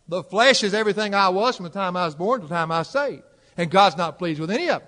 The 0.07 0.23
flesh 0.23 0.63
is 0.63 0.73
everything 0.73 1.13
I 1.13 1.29
was 1.29 1.55
from 1.55 1.63
the 1.63 1.69
time 1.69 1.95
I 1.95 2.05
was 2.05 2.15
born 2.15 2.41
to 2.41 2.47
the 2.47 2.53
time 2.53 2.71
I 2.71 2.79
was 2.79 2.89
saved. 2.89 3.23
And 3.57 3.69
God's 3.69 3.97
not 3.97 4.17
pleased 4.17 4.39
with 4.39 4.51
any 4.51 4.69
of 4.69 4.81
it. 4.81 4.87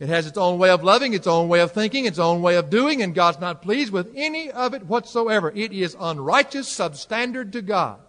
It 0.00 0.08
has 0.08 0.26
its 0.26 0.38
own 0.38 0.58
way 0.58 0.70
of 0.70 0.82
loving, 0.82 1.12
its 1.12 1.26
own 1.26 1.48
way 1.48 1.60
of 1.60 1.72
thinking, 1.72 2.06
its 2.06 2.18
own 2.18 2.40
way 2.40 2.56
of 2.56 2.70
doing, 2.70 3.02
and 3.02 3.14
God's 3.14 3.38
not 3.38 3.60
pleased 3.60 3.92
with 3.92 4.10
any 4.16 4.50
of 4.50 4.72
it 4.72 4.86
whatsoever. 4.86 5.52
It 5.54 5.72
is 5.72 5.94
unrighteous, 6.00 6.66
substandard 6.74 7.52
to 7.52 7.60
God. 7.60 8.00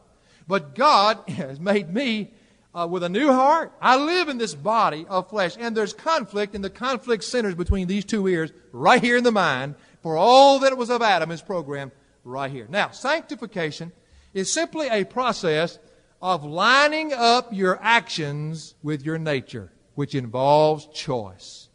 But 0.47 0.73
God 0.73 1.19
has 1.27 1.60
made 1.60 1.93
me 1.93 2.32
uh, 2.73 2.88
with 2.89 3.03
a 3.03 3.10
new 3.10 3.31
heart. 3.31 3.71
I 3.81 3.97
live 3.97 4.29
in 4.29 4.38
this 4.38 4.55
body 4.55 5.05
of 5.10 5.29
flesh, 5.29 5.55
and 5.60 5.75
there's 5.75 5.93
conflict, 5.93 6.55
and 6.55 6.63
the 6.63 6.69
conflict 6.69 7.23
centers 7.23 7.55
between 7.55 7.88
these 7.88 8.05
two 8.05 8.27
ears 8.27 8.51
right 8.71 9.01
here 9.01 9.17
in 9.17 9.23
the 9.23 9.31
mind. 9.31 9.75
For 10.01 10.17
all 10.17 10.60
that 10.60 10.77
was 10.77 10.89
of 10.89 11.01
Adam 11.01 11.31
is 11.31 11.41
programmed 11.41 11.91
right 12.23 12.51
here. 12.51 12.67
Now, 12.69 12.89
sanctification 12.89 13.91
is 14.34 14.51
simply 14.51 14.88
a 14.89 15.03
process 15.03 15.77
of 16.21 16.43
lining 16.43 17.13
up 17.13 17.49
your 17.51 17.79
actions 17.81 18.75
with 18.81 19.03
your 19.03 19.17
nature, 19.17 19.71
which 19.95 20.15
involves 20.15 20.88
choice 20.88 21.69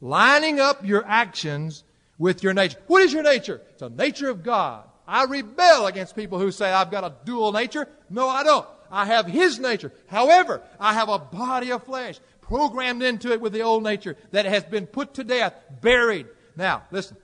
lining 0.00 0.60
up 0.60 0.84
your 0.84 1.04
actions 1.06 1.84
with 2.18 2.42
your 2.42 2.54
nature. 2.54 2.78
What 2.86 3.02
is 3.02 3.12
your 3.12 3.22
nature? 3.22 3.60
It's 3.70 3.82
a 3.82 3.88
nature 3.88 4.28
of 4.28 4.42
God. 4.42 4.84
I 5.06 5.24
rebel 5.24 5.86
against 5.86 6.16
people 6.16 6.38
who 6.38 6.50
say 6.52 6.70
I've 6.70 6.90
got 6.90 7.04
a 7.04 7.14
dual 7.24 7.52
nature. 7.52 7.88
No, 8.08 8.28
I 8.28 8.42
don't. 8.42 8.66
I 8.90 9.06
have 9.06 9.26
His 9.26 9.58
nature. 9.58 9.92
However, 10.06 10.62
I 10.78 10.94
have 10.94 11.08
a 11.08 11.18
body 11.18 11.72
of 11.72 11.84
flesh 11.84 12.18
programmed 12.40 13.02
into 13.02 13.32
it 13.32 13.40
with 13.40 13.52
the 13.52 13.62
old 13.62 13.82
nature 13.82 14.16
that 14.32 14.46
has 14.46 14.64
been 14.64 14.86
put 14.86 15.14
to 15.14 15.24
death, 15.24 15.54
buried. 15.80 16.26
Now, 16.56 16.84
listen. 16.90 17.16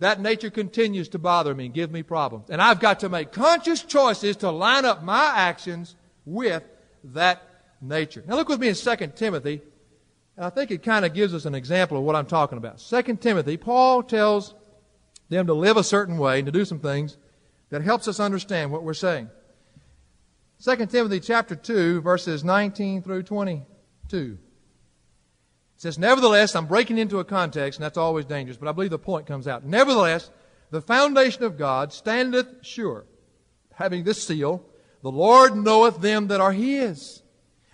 That 0.00 0.20
nature 0.20 0.50
continues 0.50 1.08
to 1.08 1.18
bother 1.18 1.52
me 1.52 1.66
and 1.66 1.74
give 1.74 1.90
me 1.90 2.04
problems. 2.04 2.50
And 2.50 2.62
I've 2.62 2.78
got 2.78 3.00
to 3.00 3.08
make 3.08 3.32
conscious 3.32 3.82
choices 3.82 4.36
to 4.36 4.50
line 4.52 4.84
up 4.84 5.02
my 5.02 5.32
actions 5.34 5.96
with 6.24 6.62
that 7.02 7.42
nature. 7.80 8.22
Now 8.24 8.36
look 8.36 8.48
with 8.48 8.60
me 8.60 8.68
in 8.68 8.76
2 8.76 8.96
Timothy 9.16 9.60
and 10.38 10.46
I 10.46 10.50
think 10.50 10.70
it 10.70 10.84
kind 10.84 11.04
of 11.04 11.14
gives 11.14 11.34
us 11.34 11.46
an 11.46 11.56
example 11.56 11.98
of 11.98 12.04
what 12.04 12.14
I'm 12.14 12.26
talking 12.26 12.58
about. 12.58 12.80
Second 12.80 13.20
Timothy, 13.20 13.56
Paul 13.56 14.04
tells 14.04 14.54
them 15.28 15.48
to 15.48 15.52
live 15.52 15.76
a 15.76 15.82
certain 15.82 16.16
way 16.16 16.38
and 16.38 16.46
to 16.46 16.52
do 16.52 16.64
some 16.64 16.78
things 16.78 17.16
that 17.70 17.82
helps 17.82 18.06
us 18.06 18.20
understand 18.20 18.70
what 18.70 18.84
we're 18.84 18.94
saying. 18.94 19.30
2 20.60 20.86
Timothy 20.86 21.20
chapter 21.20 21.54
2, 21.54 22.00
verses 22.00 22.42
19 22.42 23.02
through 23.02 23.22
22. 23.22 24.16
It 24.16 24.38
says, 25.76 26.00
Nevertheless, 26.00 26.56
I'm 26.56 26.66
breaking 26.66 26.98
into 26.98 27.20
a 27.20 27.24
context, 27.24 27.78
and 27.78 27.84
that's 27.84 27.96
always 27.96 28.24
dangerous, 28.24 28.56
but 28.56 28.68
I 28.68 28.72
believe 28.72 28.90
the 28.90 28.98
point 28.98 29.26
comes 29.26 29.46
out. 29.46 29.64
Nevertheless, 29.64 30.30
the 30.72 30.82
foundation 30.82 31.44
of 31.44 31.56
God 31.56 31.92
standeth 31.92 32.48
sure, 32.62 33.04
having 33.74 34.02
this 34.02 34.26
seal, 34.26 34.64
the 35.02 35.12
Lord 35.12 35.54
knoweth 35.54 36.00
them 36.00 36.26
that 36.26 36.40
are 36.40 36.52
his. 36.52 37.22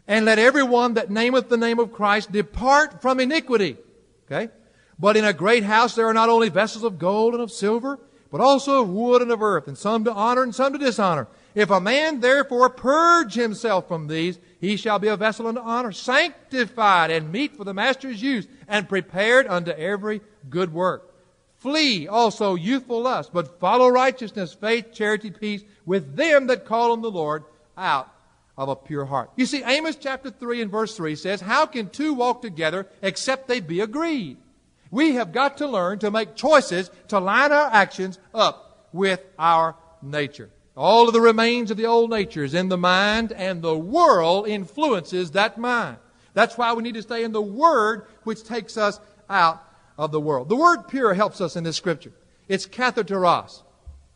And 0.07 0.27
let 0.27 0.39
everyone 0.39 0.93
that 0.95 1.11
nameth 1.11 1.49
the 1.49 1.57
name 1.57 1.79
of 1.79 1.91
Christ 1.91 2.33
depart 2.33 3.01
from 3.01 3.19
iniquity. 3.19 3.79
Okay? 4.27 4.53
But 4.99 5.17
in 5.17 5.25
a 5.25 5.33
great 5.33 5.65
house 5.65 5.95
there 5.95 6.07
are 6.07 6.13
not 6.13 6.29
only 6.29 6.51
vessels 6.51 6.85
of 6.85 6.99
gold 6.99 7.33
and 7.33 7.43
of 7.43 7.51
silver, 7.51 7.99
but 8.31 8.43
also 8.43 8.83
of 8.83 8.91
wood 8.91 9.23
and 9.23 9.31
of 9.31 9.41
earth, 9.41 9.69
and 9.69 9.79
some 9.79 10.05
to 10.05 10.13
honor 10.13 10.43
and 10.43 10.55
some 10.55 10.75
to 10.75 10.79
dishonor. 10.79 11.29
If 11.55 11.71
a 11.71 11.81
man 11.81 12.21
therefore 12.21 12.69
purge 12.69 13.35
himself 13.35 13.87
from 13.87 14.09
these, 14.09 14.39
he 14.61 14.77
shall 14.77 14.99
be 14.99 15.09
a 15.09 15.17
vessel 15.17 15.47
unto 15.47 15.61
honor, 15.61 15.93
sanctified 15.93 17.11
and 17.11 17.31
meet 17.31 17.57
for 17.57 17.65
the 17.65 17.75
master's 17.75 18.21
use, 18.21 18.47
and 18.67 18.89
prepared 18.89 19.47
unto 19.47 19.71
every 19.71 20.21
good 20.51 20.73
work. 20.73 21.15
Flee 21.59 22.09
also 22.09 22.57
youthful 22.57 23.03
lust, 23.03 23.33
but 23.33 23.61
follow 23.61 23.89
righteousness, 23.89 24.53
faith, 24.53 24.93
charity, 24.93 25.31
peace 25.31 25.63
with 25.87 26.17
them 26.17 26.49
that 26.49 26.67
call 26.67 26.93
on 26.93 27.03
the 27.03 27.11
Lord 27.11 27.45
out 27.79 28.13
of 28.59 28.69
a 28.69 28.77
pure 28.77 29.05
heart. 29.05 29.31
You 29.37 29.47
see, 29.47 29.63
Amos 29.63 29.97
chapter 29.97 30.31
3 30.31 30.63
and 30.63 30.71
verse 30.71 30.97
3 30.97 31.17
says, 31.17 31.41
How 31.41 31.67
can 31.67 31.89
two 31.89 32.15
walk 32.15 32.43
together 32.43 32.87
except 33.01 33.49
they 33.49 33.61
be 33.61 33.81
agreed? 33.81 34.37
We 34.91 35.15
have 35.15 35.33
got 35.33 35.59
to 35.59 35.67
learn 35.67 36.01
to 36.01 36.11
make 36.11 36.37
choices 36.37 36.91
to 37.09 37.19
line 37.19 37.51
our 37.51 37.71
actions 37.73 38.19
up 38.33 38.89
with 38.93 39.21
our 39.39 39.75
nature. 40.03 40.51
All 40.77 41.07
of 41.07 41.15
the 41.15 41.21
remains 41.21 41.71
of 41.71 41.77
the 41.77 41.87
old 41.87 42.11
nature 42.11 42.45
is 42.45 42.55
in 42.55 42.69
the 42.69 42.77
mind, 42.77 43.33
and 43.33 43.63
the 43.63 43.79
world 43.79 44.49
influences 44.49 45.31
that 45.33 45.57
mind. 45.57 45.99
That's 46.33 46.59
why 46.59 46.73
we 46.73 46.83
need 46.83 46.95
to 46.95 47.03
stay 47.03 47.23
in 47.23 47.33
the 47.33 47.43
Word, 47.43 48.07
which 48.25 48.43
takes 48.43 48.77
us 48.77 48.99
out 49.31 49.63
of 49.97 50.11
the 50.13 50.21
world. 50.21 50.49
The 50.49 50.57
word 50.57 50.89
pure 50.89 51.15
helps 51.15 51.41
us 51.41 51.57
in 51.57 51.65
this 51.65 51.77
scripture. 51.77 52.13
It's 52.49 52.67
kathateros, 52.67 53.63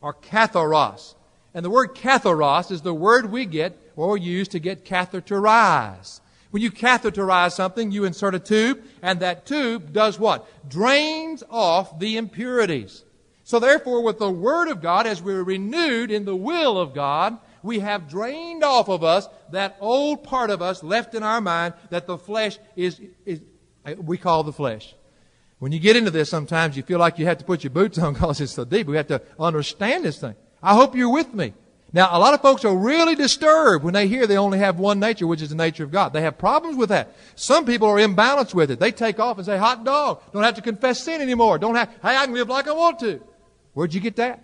or 0.01 0.15
katharos. 0.15 1.15
And 1.55 1.65
the 1.65 1.71
word 1.71 1.95
katharos 1.95 2.71
is 2.71 2.83
the 2.83 2.95
word 2.95 3.31
we 3.31 3.47
get 3.47 3.79
or 3.97 4.17
use 4.17 4.49
to 4.49 4.59
get 4.59 4.85
catheterized. 4.85 6.21
When 6.51 6.63
you 6.63 6.71
catheterize 6.71 7.53
something, 7.53 7.91
you 7.91 8.05
insert 8.05 8.35
a 8.35 8.39
tube, 8.39 8.83
and 9.03 9.21
that 9.21 9.45
tube 9.45 9.93
does 9.93 10.19
what? 10.19 10.47
Drains 10.69 11.43
off 11.51 11.99
the 11.99 12.17
impurities. 12.17 13.05
So 13.49 13.59
therefore, 13.59 14.03
with 14.03 14.19
the 14.19 14.31
Word 14.31 14.69
of 14.69 14.83
God, 14.83 15.07
as 15.07 15.23
we're 15.23 15.43
renewed 15.43 16.11
in 16.11 16.27
the 16.27 16.37
will 16.37 16.79
of 16.79 16.93
God, 16.93 17.39
we 17.63 17.79
have 17.79 18.07
drained 18.07 18.63
off 18.63 18.91
of 18.91 19.03
us 19.03 19.27
that 19.53 19.79
old 19.81 20.23
part 20.23 20.51
of 20.51 20.61
us 20.61 20.83
left 20.83 21.15
in 21.15 21.23
our 21.23 21.41
mind 21.41 21.73
that 21.89 22.07
the 22.07 22.19
flesh 22.19 22.59
is, 22.77 23.01
is 23.25 23.41
eh, 23.87 23.95
we 23.95 24.19
call 24.19 24.43
the 24.43 24.53
flesh. 24.53 24.95
When 25.61 25.73
you 25.73 25.81
get 25.81 25.97
into 25.97 26.11
this, 26.11 26.29
sometimes 26.29 26.77
you 26.77 26.83
feel 26.83 26.99
like 26.99 27.19
you 27.19 27.25
have 27.25 27.39
to 27.39 27.45
put 27.47 27.65
your 27.65 27.71
boots 27.71 27.97
on 27.97 28.13
because 28.13 28.39
it's 28.43 28.53
so 28.53 28.67
deep. 28.67 28.87
We 28.87 28.99
have 28.99 29.07
to 29.07 29.23
understand 29.41 30.05
this 30.05 30.19
thing. 30.19 30.35
I 30.63 30.75
hope 30.75 30.95
you're 30.95 31.09
with 31.11 31.33
me. 31.33 31.55
Now, 31.91 32.11
a 32.13 32.21
lot 32.21 32.35
of 32.35 32.43
folks 32.43 32.67
are 32.67 32.77
really 32.77 33.15
disturbed 33.15 33.83
when 33.83 33.95
they 33.95 34.09
hear 34.09 34.27
they 34.27 34.37
only 34.37 34.59
have 34.59 34.79
one 34.79 35.01
nature, 35.01 35.27
which 35.27 35.41
is 35.41 35.49
the 35.49 35.55
nature 35.55 35.85
of 35.85 35.91
God. 35.91 36.13
They 36.13 36.21
have 36.21 36.37
problems 36.37 36.77
with 36.77 36.91
that. 36.91 37.17
Some 37.35 37.65
people 37.65 37.89
are 37.89 37.97
imbalanced 37.97 38.53
with 38.53 38.71
it. 38.71 38.79
They 38.79 38.93
take 38.93 39.19
off 39.19 39.39
and 39.39 39.47
say, 39.47 39.57
hot 39.57 39.85
dog, 39.85 40.21
don't 40.35 40.43
have 40.43 40.57
to 40.57 40.61
confess 40.61 41.03
sin 41.03 41.23
anymore. 41.23 41.59
Don't 41.59 41.77
have, 41.77 41.89
hey, 42.03 42.15
I 42.15 42.27
can 42.27 42.35
live 42.35 42.51
like 42.51 42.69
I 42.69 42.73
want 42.73 42.99
to. 43.01 43.23
Where'd 43.79 43.95
you 43.95 44.01
get 44.01 44.17
that? 44.17 44.43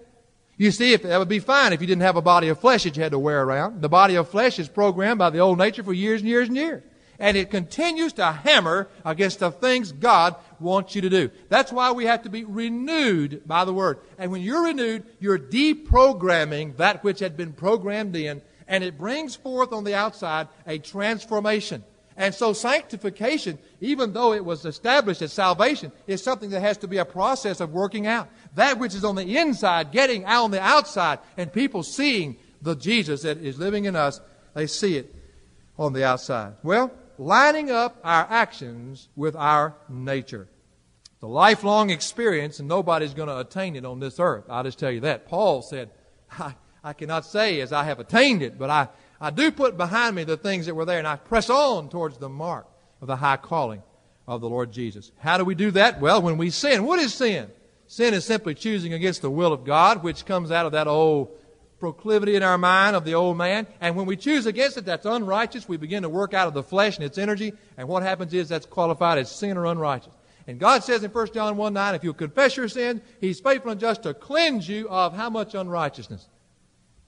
You 0.56 0.70
see, 0.70 0.92
if 0.92 1.02
that 1.02 1.18
would 1.18 1.28
be 1.28 1.40
fine 1.40 1.72
if 1.72 1.80
you 1.80 1.88
didn't 1.88 2.02
have 2.02 2.14
a 2.14 2.22
body 2.22 2.50
of 2.50 2.60
flesh 2.60 2.84
that 2.84 2.96
you 2.96 3.02
had 3.02 3.10
to 3.10 3.18
wear 3.18 3.42
around. 3.42 3.82
The 3.82 3.88
body 3.88 4.14
of 4.14 4.28
flesh 4.28 4.60
is 4.60 4.68
programmed 4.68 5.18
by 5.18 5.30
the 5.30 5.40
old 5.40 5.58
nature 5.58 5.82
for 5.82 5.92
years 5.92 6.20
and 6.20 6.30
years 6.30 6.46
and 6.46 6.56
years. 6.56 6.84
And 7.18 7.36
it 7.36 7.50
continues 7.50 8.12
to 8.12 8.30
hammer 8.30 8.88
against 9.04 9.40
the 9.40 9.50
things 9.50 9.90
God 9.90 10.36
wants 10.60 10.94
you 10.94 11.00
to 11.00 11.10
do. 11.10 11.32
That's 11.48 11.72
why 11.72 11.90
we 11.90 12.04
have 12.04 12.22
to 12.22 12.30
be 12.30 12.44
renewed 12.44 13.42
by 13.44 13.64
the 13.64 13.74
Word. 13.74 13.98
And 14.18 14.30
when 14.30 14.40
you're 14.40 14.66
renewed, 14.66 15.04
you're 15.18 15.36
deprogramming 15.36 16.76
that 16.76 17.02
which 17.02 17.18
had 17.18 17.36
been 17.36 17.54
programmed 17.54 18.14
in, 18.14 18.40
and 18.68 18.84
it 18.84 18.96
brings 18.96 19.34
forth 19.34 19.72
on 19.72 19.82
the 19.82 19.96
outside 19.96 20.46
a 20.64 20.78
transformation. 20.78 21.82
And 22.16 22.34
so 22.34 22.52
sanctification, 22.52 23.58
even 23.80 24.12
though 24.12 24.32
it 24.32 24.44
was 24.44 24.64
established 24.64 25.22
as 25.22 25.32
salvation, 25.32 25.90
is 26.06 26.22
something 26.22 26.50
that 26.50 26.60
has 26.60 26.78
to 26.78 26.88
be 26.88 26.98
a 26.98 27.04
process 27.04 27.60
of 27.60 27.72
working 27.72 28.06
out. 28.06 28.28
That 28.54 28.78
which 28.78 28.94
is 28.94 29.04
on 29.04 29.16
the 29.16 29.36
inside, 29.36 29.90
getting 29.90 30.24
out 30.24 30.44
on 30.44 30.50
the 30.52 30.60
outside, 30.60 31.18
and 31.36 31.52
people 31.52 31.82
seeing 31.82 32.36
the 32.62 32.76
Jesus 32.76 33.22
that 33.22 33.38
is 33.38 33.58
living 33.58 33.84
in 33.84 33.96
us, 33.96 34.20
they 34.54 34.66
see 34.66 34.96
it 34.96 35.14
on 35.76 35.92
the 35.92 36.04
outside. 36.04 36.54
Well, 36.62 36.92
lining 37.18 37.70
up 37.70 37.98
our 38.04 38.26
actions 38.30 39.08
with 39.16 39.34
our 39.34 39.74
nature. 39.88 40.48
The 41.20 41.28
lifelong 41.28 41.90
experience, 41.90 42.60
and 42.60 42.68
nobody's 42.68 43.14
going 43.14 43.28
to 43.28 43.38
attain 43.38 43.76
it 43.76 43.84
on 43.84 43.98
this 43.98 44.20
earth. 44.20 44.44
I'll 44.48 44.62
just 44.62 44.78
tell 44.78 44.90
you 44.90 45.00
that. 45.00 45.26
Paul 45.26 45.62
said, 45.62 45.90
I, 46.38 46.54
I 46.82 46.92
cannot 46.92 47.24
say 47.24 47.60
as 47.60 47.72
I 47.72 47.84
have 47.84 47.98
attained 47.98 48.42
it, 48.42 48.58
but 48.58 48.70
I, 48.70 48.88
I 49.20 49.30
do 49.30 49.50
put 49.50 49.76
behind 49.76 50.16
me 50.16 50.24
the 50.24 50.36
things 50.36 50.66
that 50.66 50.74
were 50.74 50.84
there, 50.84 50.98
and 50.98 51.08
I 51.08 51.16
press 51.16 51.48
on 51.50 51.88
towards 51.88 52.18
the 52.18 52.28
mark 52.28 52.66
of 53.00 53.06
the 53.06 53.16
high 53.16 53.36
calling 53.36 53.82
of 54.26 54.40
the 54.40 54.48
Lord 54.48 54.72
Jesus. 54.72 55.12
How 55.18 55.38
do 55.38 55.44
we 55.44 55.54
do 55.54 55.70
that? 55.72 56.00
Well, 56.00 56.22
when 56.22 56.38
we 56.38 56.50
sin. 56.50 56.84
What 56.84 56.98
is 56.98 57.14
sin? 57.14 57.50
Sin 57.86 58.14
is 58.14 58.24
simply 58.24 58.54
choosing 58.54 58.92
against 58.92 59.22
the 59.22 59.30
will 59.30 59.52
of 59.52 59.64
God, 59.64 60.02
which 60.02 60.24
comes 60.24 60.50
out 60.50 60.66
of 60.66 60.72
that 60.72 60.86
old 60.88 61.28
proclivity 61.78 62.34
in 62.34 62.42
our 62.42 62.56
mind 62.56 62.96
of 62.96 63.04
the 63.04 63.14
old 63.14 63.36
man. 63.36 63.66
And 63.80 63.94
when 63.94 64.06
we 64.06 64.16
choose 64.16 64.46
against 64.46 64.78
it, 64.78 64.86
that's 64.86 65.04
unrighteous. 65.04 65.68
We 65.68 65.76
begin 65.76 66.02
to 66.02 66.08
work 66.08 66.32
out 66.32 66.48
of 66.48 66.54
the 66.54 66.62
flesh 66.62 66.96
and 66.96 67.04
its 67.04 67.18
energy. 67.18 67.52
And 67.76 67.88
what 67.88 68.02
happens 68.02 68.32
is 68.32 68.48
that's 68.48 68.66
qualified 68.66 69.18
as 69.18 69.30
sin 69.30 69.56
or 69.56 69.66
unrighteous. 69.66 70.12
And 70.46 70.58
God 70.58 70.84
says 70.84 71.04
in 71.04 71.10
1 71.10 71.32
John 71.32 71.56
1 71.56 71.72
9, 71.72 71.94
if 71.94 72.04
you 72.04 72.12
confess 72.12 72.56
your 72.56 72.68
sin, 72.68 73.02
He's 73.20 73.40
faithful 73.40 73.70
and 73.70 73.80
just 73.80 74.02
to 74.04 74.14
cleanse 74.14 74.68
you 74.68 74.88
of 74.88 75.14
how 75.14 75.30
much 75.30 75.54
unrighteousness? 75.54 76.28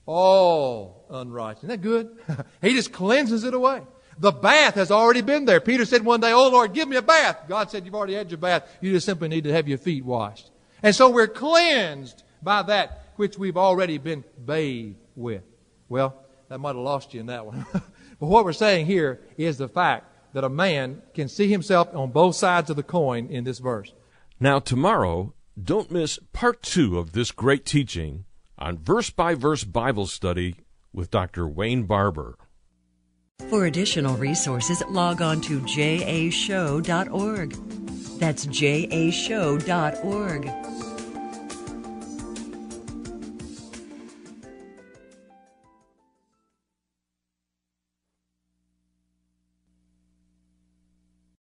All 0.07 1.05
unrighteousness. 1.11 1.69
Isn't 1.71 1.81
that 1.81 1.87
good? 1.87 2.45
he 2.61 2.73
just 2.73 2.91
cleanses 2.91 3.43
it 3.43 3.53
away. 3.53 3.83
The 4.19 4.31
bath 4.31 4.75
has 4.75 4.89
already 4.89 5.21
been 5.21 5.45
there. 5.45 5.59
Peter 5.59 5.85
said 5.85 6.03
one 6.03 6.21
day, 6.21 6.31
Oh 6.31 6.49
Lord, 6.49 6.73
give 6.73 6.87
me 6.87 6.95
a 6.95 7.01
bath. 7.01 7.43
God 7.47 7.69
said, 7.69 7.85
You've 7.85 7.93
already 7.93 8.15
had 8.15 8.31
your 8.31 8.39
bath. 8.39 8.67
You 8.81 8.91
just 8.93 9.05
simply 9.05 9.27
need 9.27 9.43
to 9.43 9.53
have 9.53 9.67
your 9.67 9.77
feet 9.77 10.03
washed. 10.03 10.49
And 10.81 10.95
so 10.95 11.09
we're 11.09 11.27
cleansed 11.27 12.23
by 12.41 12.63
that 12.63 13.03
which 13.17 13.37
we've 13.37 13.57
already 13.57 13.97
been 13.97 14.23
bathed 14.43 14.95
with. 15.15 15.43
Well, 15.89 16.23
that 16.49 16.59
might 16.59 16.69
have 16.69 16.77
lost 16.77 17.13
you 17.13 17.19
in 17.19 17.27
that 17.27 17.45
one. 17.45 17.65
but 17.73 17.83
what 18.19 18.45
we're 18.45 18.53
saying 18.53 18.85
here 18.85 19.21
is 19.37 19.57
the 19.57 19.67
fact 19.67 20.33
that 20.33 20.43
a 20.43 20.49
man 20.49 21.01
can 21.13 21.27
see 21.27 21.49
himself 21.49 21.93
on 21.93 22.11
both 22.11 22.35
sides 22.35 22.69
of 22.69 22.75
the 22.75 22.83
coin 22.83 23.27
in 23.27 23.43
this 23.43 23.59
verse. 23.59 23.93
Now, 24.39 24.59
tomorrow, 24.59 25.33
don't 25.61 25.91
miss 25.91 26.19
part 26.33 26.61
two 26.61 26.99
of 26.99 27.13
this 27.13 27.31
great 27.31 27.65
teaching 27.65 28.25
on 28.57 28.77
verse 28.77 29.09
by 29.09 29.35
verse 29.35 29.63
Bible 29.63 30.07
study 30.07 30.55
with 30.93 31.11
Dr. 31.11 31.47
Wayne 31.47 31.83
Barber. 31.83 32.37
For 33.49 33.65
additional 33.65 34.17
resources, 34.17 34.83
log 34.89 35.21
on 35.21 35.41
to 35.41 35.59
jashow.org. 35.61 37.51
That's 38.19 38.45
jashow.org. 38.47 39.57